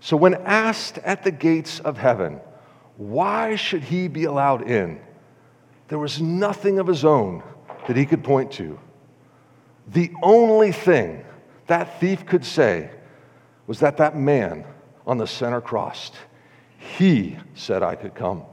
So, 0.01 0.17
when 0.17 0.35
asked 0.35 0.99
at 0.99 1.25
the 1.25 1.31
gates 1.31 1.79
of 1.81 1.99
heaven, 1.99 2.41
why 2.97 3.57
should 3.57 3.83
he 3.83 4.09
be 4.09 4.25
allowed 4.25 4.69
in? 4.69 5.01
There 5.91 5.99
was 5.99 6.23
nothing 6.23 6.79
of 6.79 6.87
his 6.87 7.05
own 7.05 7.43
that 7.89 7.97
he 7.97 8.07
could 8.07 8.23
point 8.23 8.53
to. 8.53 8.79
The 9.89 10.13
only 10.23 10.71
thing 10.71 11.25
that 11.67 11.99
thief 11.99 12.25
could 12.27 12.45
say 12.45 12.91
was 13.67 13.81
that 13.81 13.97
that 13.97 14.17
man 14.17 14.65
on 15.05 15.19
the 15.19 15.27
center 15.27 15.61
cross, 15.61 16.13
he 16.79 17.37
said 17.55 17.83
I 17.83 17.97
could 17.97 18.15
come. 18.15 18.45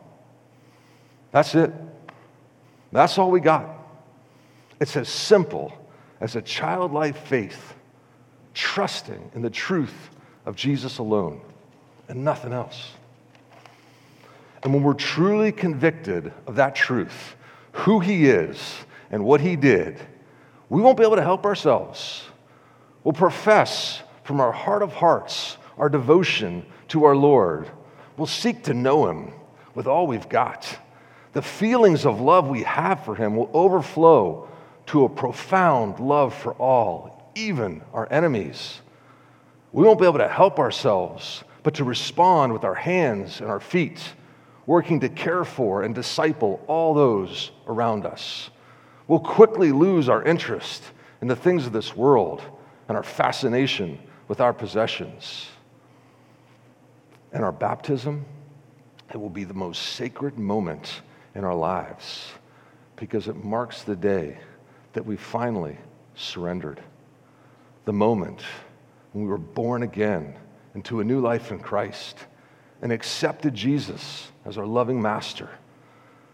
That's 1.32 1.54
it. 1.54 1.72
That's 2.92 3.20
all 3.20 3.30
we 3.30 3.40
got. 3.40 3.70
It's 4.80 4.98
as 4.98 5.08
simple 5.08 5.72
as 6.20 6.36
a 6.36 6.42
childlike 6.42 7.16
faith, 7.16 7.76
trusting 8.56 9.32
in 9.36 9.44
the 9.44 9.52
truth 9.52 10.10
of 10.48 10.56
Jesus 10.56 10.98
alone 10.98 11.42
and 12.10 12.24
nothing 12.24 12.52
else. 12.52 12.94
And 14.64 14.74
when 14.74 14.84
we're 14.84 14.94
truly 14.94 15.52
convicted 15.52 16.34
of 16.46 16.56
that 16.56 16.76
truth, 16.76 17.36
who 17.72 18.00
He 18.00 18.28
is 18.28 18.76
and 19.12 19.24
what 19.24 19.42
He 19.42 19.56
did, 19.56 20.00
we 20.70 20.82
won't 20.82 20.98
be 20.98 21.04
able 21.04 21.16
to 21.16 21.24
help 21.24 21.46
ourselves. 21.46 22.24
We'll 23.04 23.14
profess 23.14 24.02
from 24.24 24.42
our 24.42 24.52
heart 24.52 24.84
of 24.84 24.94
hearts 24.94 25.58
our 25.78 25.90
devotion 25.90 26.66
to 26.90 27.06
our 27.06 27.16
Lord. 27.16 27.70
We'll 28.18 28.28
seek 28.28 28.64
to 28.64 28.74
know 28.74 29.10
Him 29.10 29.32
with 29.76 29.88
all 29.88 30.08
we've 30.08 30.28
got. 30.28 30.68
The 31.34 31.42
feelings 31.42 32.06
of 32.06 32.20
love 32.20 32.48
we 32.48 32.64
have 32.64 33.06
for 33.06 33.16
Him 33.16 33.36
will 33.36 33.50
overflow 33.54 34.50
to 34.88 35.04
a 35.04 35.10
profound 35.10 36.00
love 36.00 36.34
for 36.34 36.54
all, 36.54 37.32
even 37.36 37.82
our 37.94 38.12
enemies. 38.12 38.82
We 39.72 39.84
won't 39.84 40.00
be 40.00 40.06
able 40.06 40.18
to 40.18 40.28
help 40.28 40.60
ourselves, 40.60 41.44
but 41.62 41.76
to 41.76 41.84
respond 41.84 42.54
with 42.54 42.64
our 42.64 42.74
hands 42.74 43.42
and 43.42 43.50
our 43.50 43.60
feet, 43.60 44.02
working 44.68 45.00
to 45.00 45.10
care 45.10 45.44
for 45.44 45.82
and 45.82 45.96
disciple 45.96 46.64
all 46.68 46.94
those 46.94 47.52
around 47.68 48.06
us. 48.06 48.52
We'll 49.08 49.20
quickly 49.20 49.72
lose 49.72 50.10
our 50.10 50.22
interest 50.22 50.84
in 51.22 51.28
the 51.28 51.36
things 51.36 51.66
of 51.66 51.74
this 51.74 51.96
world 51.96 52.44
and 52.88 52.96
our 52.96 53.04
fascination 53.04 53.98
with 54.28 54.42
our 54.42 54.54
possessions. 54.54 55.48
And 57.32 57.44
our 57.44 57.54
baptism, 57.54 58.26
it 59.10 59.18
will 59.18 59.30
be 59.30 59.46
the 59.46 59.54
most 59.54 59.82
sacred 59.82 60.38
moment 60.38 61.02
in 61.34 61.44
our 61.44 61.56
lives 61.56 62.32
because 62.98 63.28
it 63.30 63.44
marks 63.44 63.84
the 63.84 63.96
day 63.96 64.38
that 64.94 65.06
we 65.06 65.16
finally 65.16 65.78
surrendered. 66.16 66.82
The 67.86 67.94
moment 67.94 68.42
when 69.14 69.24
we 69.24 69.30
were 69.30 69.38
born 69.38 69.84
again 69.84 70.36
into 70.76 71.00
a 71.00 71.04
new 71.06 71.22
life 71.22 71.52
in 71.52 71.60
Christ 71.60 72.18
and 72.82 72.92
accepted 72.92 73.54
Jesus 73.54 74.32
as 74.48 74.58
our 74.58 74.66
loving 74.66 75.02
master. 75.02 75.50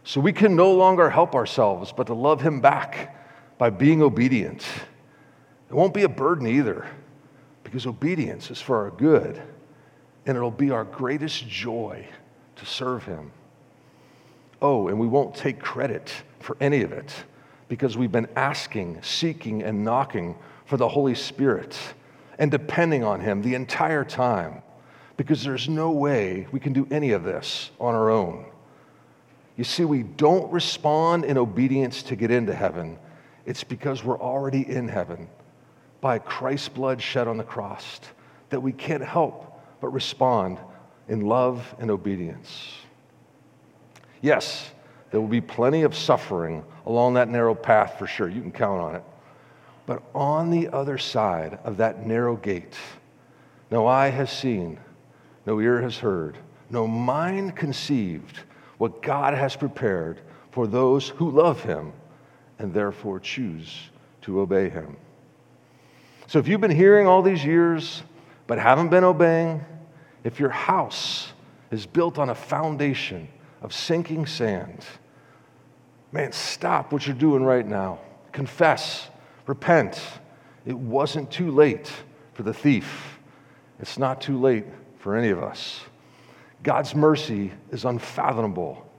So 0.03 0.21
we 0.21 0.33
can 0.33 0.55
no 0.55 0.73
longer 0.73 1.09
help 1.09 1.35
ourselves 1.35 1.93
but 1.95 2.07
to 2.07 2.13
love 2.13 2.41
him 2.41 2.61
back 2.61 3.17
by 3.57 3.69
being 3.69 4.01
obedient. 4.01 4.65
It 5.69 5.73
won't 5.73 5.93
be 5.93 6.03
a 6.03 6.09
burden 6.09 6.47
either 6.47 6.85
because 7.63 7.87
obedience 7.87 8.51
is 8.51 8.61
for 8.61 8.77
our 8.77 8.91
good 8.91 9.41
and 10.25 10.37
it'll 10.37 10.51
be 10.51 10.71
our 10.71 10.83
greatest 10.83 11.47
joy 11.47 12.07
to 12.55 12.65
serve 12.65 13.03
him. 13.03 13.31
Oh, 14.61 14.87
and 14.87 14.99
we 14.99 15.07
won't 15.07 15.35
take 15.35 15.59
credit 15.59 16.13
for 16.39 16.55
any 16.61 16.83
of 16.83 16.91
it 16.91 17.13
because 17.67 17.97
we've 17.97 18.11
been 18.11 18.29
asking, 18.35 19.01
seeking, 19.01 19.63
and 19.63 19.83
knocking 19.83 20.35
for 20.65 20.77
the 20.77 20.87
Holy 20.87 21.15
Spirit 21.15 21.77
and 22.39 22.51
depending 22.51 23.03
on 23.03 23.19
Him 23.19 23.41
the 23.41 23.55
entire 23.55 24.03
time 24.03 24.61
because 25.17 25.43
there's 25.43 25.69
no 25.69 25.91
way 25.91 26.47
we 26.51 26.59
can 26.59 26.73
do 26.73 26.87
any 26.91 27.11
of 27.11 27.23
this 27.23 27.69
on 27.79 27.93
our 27.95 28.09
own. 28.09 28.45
You 29.55 29.63
see, 29.63 29.85
we 29.85 30.03
don't 30.03 30.51
respond 30.51 31.25
in 31.25 31.37
obedience 31.37 32.01
to 32.03 32.15
get 32.15 32.31
into 32.31 32.53
heaven, 32.53 32.97
it's 33.45 33.63
because 33.63 34.03
we're 34.03 34.19
already 34.19 34.67
in 34.67 34.87
heaven 34.87 35.27
by 36.01 36.19
Christ's 36.19 36.69
blood 36.69 37.01
shed 37.01 37.27
on 37.27 37.37
the 37.37 37.43
cross 37.43 37.99
that 38.49 38.59
we 38.59 38.71
can't 38.71 39.03
help 39.03 39.61
but 39.79 39.89
respond 39.89 40.57
in 41.07 41.21
love 41.21 41.75
and 41.79 41.91
obedience. 41.91 42.73
Yes, 44.21 44.71
there 45.11 45.21
will 45.21 45.27
be 45.27 45.41
plenty 45.41 45.83
of 45.83 45.95
suffering 45.95 46.63
along 46.85 47.13
that 47.15 47.29
narrow 47.29 47.53
path 47.53 47.99
for 47.99 48.07
sure. 48.07 48.29
You 48.29 48.41
can 48.41 48.51
count 48.51 48.81
on 48.81 48.95
it. 48.95 49.03
But 49.85 50.01
on 50.15 50.49
the 50.49 50.69
other 50.69 50.97
side 50.97 51.59
of 51.63 51.77
that 51.77 52.07
narrow 52.07 52.37
gate, 52.37 52.75
no 53.69 53.85
eye 53.85 54.09
has 54.09 54.31
seen, 54.31 54.79
no 55.45 55.59
ear 55.59 55.81
has 55.81 55.97
heard, 55.97 56.37
no 56.69 56.87
mind 56.87 57.55
conceived 57.55 58.39
what 58.77 59.01
God 59.01 59.33
has 59.33 59.55
prepared 59.55 60.21
for 60.51 60.67
those 60.67 61.09
who 61.09 61.31
love 61.31 61.63
him 61.63 61.93
and 62.59 62.73
therefore 62.73 63.19
choose 63.19 63.89
to 64.21 64.39
obey 64.39 64.69
him. 64.69 64.97
So 66.27 66.39
if 66.39 66.47
you've 66.47 66.61
been 66.61 66.71
hearing 66.71 67.07
all 67.07 67.21
these 67.21 67.43
years 67.43 68.03
but 68.47 68.59
haven't 68.59 68.89
been 68.89 69.03
obeying, 69.03 69.63
if 70.23 70.39
your 70.39 70.49
house 70.49 71.31
is 71.71 71.85
built 71.85 72.17
on 72.17 72.29
a 72.29 72.35
foundation 72.35 73.27
of 73.61 73.73
sinking 73.73 74.25
sand, 74.25 74.85
Man, 76.13 76.31
stop 76.31 76.93
what 76.93 77.07
you're 77.07 77.15
doing 77.15 77.43
right 77.43 77.65
now. 77.65 77.99
Confess, 78.31 79.09
repent. 79.47 79.99
It 80.63 80.77
wasn't 80.77 81.31
too 81.31 81.49
late 81.49 81.91
for 82.33 82.43
the 82.43 82.53
thief. 82.53 83.19
It's 83.79 83.97
not 83.97 84.21
too 84.21 84.39
late 84.39 84.65
for 85.03 85.17
any 85.17 85.31
of 85.31 85.43
us. 85.43 85.81
God's 86.63 86.95
mercy 86.95 87.51
is 87.71 87.83
unfathomable. 87.83 88.89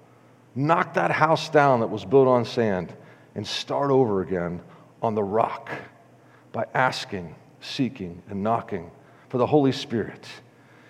Knock 0.55 0.93
that 0.95 1.11
house 1.11 1.49
down 1.49 1.81
that 1.81 1.87
was 1.87 2.05
built 2.05 2.29
on 2.29 2.45
sand 2.45 2.93
and 3.35 3.47
start 3.47 3.91
over 3.91 4.21
again 4.21 4.61
on 5.01 5.15
the 5.15 5.23
rock 5.23 5.71
by 6.53 6.67
asking, 6.75 7.35
seeking, 7.63 8.23
and 8.29 8.43
knocking 8.43 8.91
for 9.31 9.39
the 9.39 9.47
Holy 9.47 9.73
Spirit. 9.73 10.29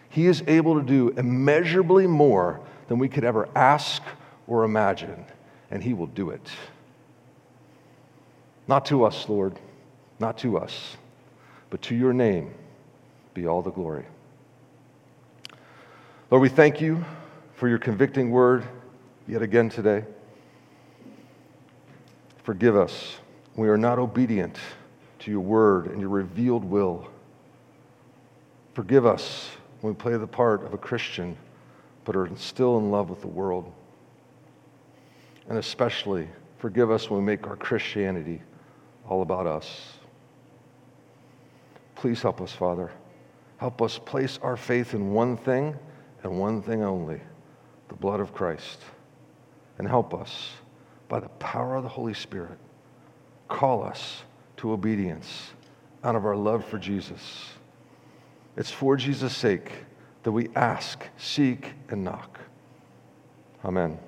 He 0.09 0.27
is 0.27 0.42
able 0.48 0.81
to 0.81 0.85
do 0.85 1.11
immeasurably 1.11 2.09
more 2.09 2.61
than 2.88 2.98
we 2.98 3.09
could 3.09 3.22
ever 3.22 3.48
ask 3.55 4.03
or 4.48 4.64
imagine 4.64 5.24
and 5.70 5.81
He 5.81 5.94
will 5.94 6.09
do 6.09 6.31
it. 6.31 6.50
Not 8.66 8.87
to 8.87 9.05
us, 9.05 9.29
Lord, 9.29 9.61
not 10.18 10.38
to 10.38 10.59
us, 10.59 10.96
but 11.70 11.83
to 11.83 11.94
your 11.94 12.12
name 12.12 12.53
be 13.33 13.46
all 13.46 13.62
the 13.62 13.70
glory. 13.70 14.07
Lord, 16.34 16.42
we 16.42 16.48
thank 16.48 16.80
you 16.80 17.04
for 17.54 17.68
your 17.68 17.78
convicting 17.78 18.32
word 18.32 18.64
yet 19.28 19.40
again 19.40 19.68
today. 19.68 20.04
Forgive 22.42 22.76
us. 22.76 23.18
We 23.54 23.68
are 23.68 23.76
not 23.78 24.00
obedient 24.00 24.58
to 25.20 25.30
your 25.30 25.38
word 25.38 25.86
and 25.86 26.00
your 26.00 26.08
revealed 26.08 26.64
will. 26.64 27.06
Forgive 28.72 29.06
us 29.06 29.48
when 29.80 29.92
we 29.92 29.96
play 29.96 30.16
the 30.16 30.26
part 30.26 30.64
of 30.64 30.74
a 30.74 30.76
Christian 30.76 31.36
but 32.04 32.16
are 32.16 32.28
still 32.34 32.78
in 32.78 32.90
love 32.90 33.10
with 33.10 33.20
the 33.20 33.28
world. 33.28 33.72
And 35.48 35.56
especially, 35.56 36.28
forgive 36.58 36.90
us 36.90 37.08
when 37.08 37.20
we 37.20 37.26
make 37.26 37.46
our 37.46 37.54
Christianity 37.54 38.42
all 39.08 39.22
about 39.22 39.46
us. 39.46 39.92
Please 41.94 42.20
help 42.20 42.40
us, 42.40 42.50
Father. 42.50 42.90
Help 43.58 43.80
us 43.80 44.00
place 44.00 44.40
our 44.42 44.56
faith 44.56 44.94
in 44.94 45.12
one 45.12 45.36
thing 45.36 45.78
and 46.24 46.40
one 46.40 46.60
thing 46.60 46.82
only 46.82 47.20
the 47.88 47.94
blood 47.94 48.18
of 48.18 48.34
Christ. 48.34 48.80
And 49.78 49.87
help 49.87 50.14
us, 50.14 50.50
by 51.08 51.20
the 51.20 51.28
power 51.28 51.76
of 51.76 51.82
the 51.82 51.88
Holy 51.88 52.14
Spirit, 52.14 52.58
call 53.48 53.84
us 53.84 54.22
to 54.56 54.72
obedience 54.72 55.52
out 56.02 56.16
of 56.16 56.24
our 56.24 56.37
love 56.37 56.64
for 56.64 56.78
Jesus. 56.78 57.50
It's 58.56 58.70
for 58.70 58.96
Jesus' 58.96 59.37
sake 59.37 59.70
that 60.22 60.32
we 60.32 60.48
ask, 60.54 61.06
seek, 61.18 61.72
and 61.88 62.04
knock. 62.04 62.40
Amen. 63.64 63.98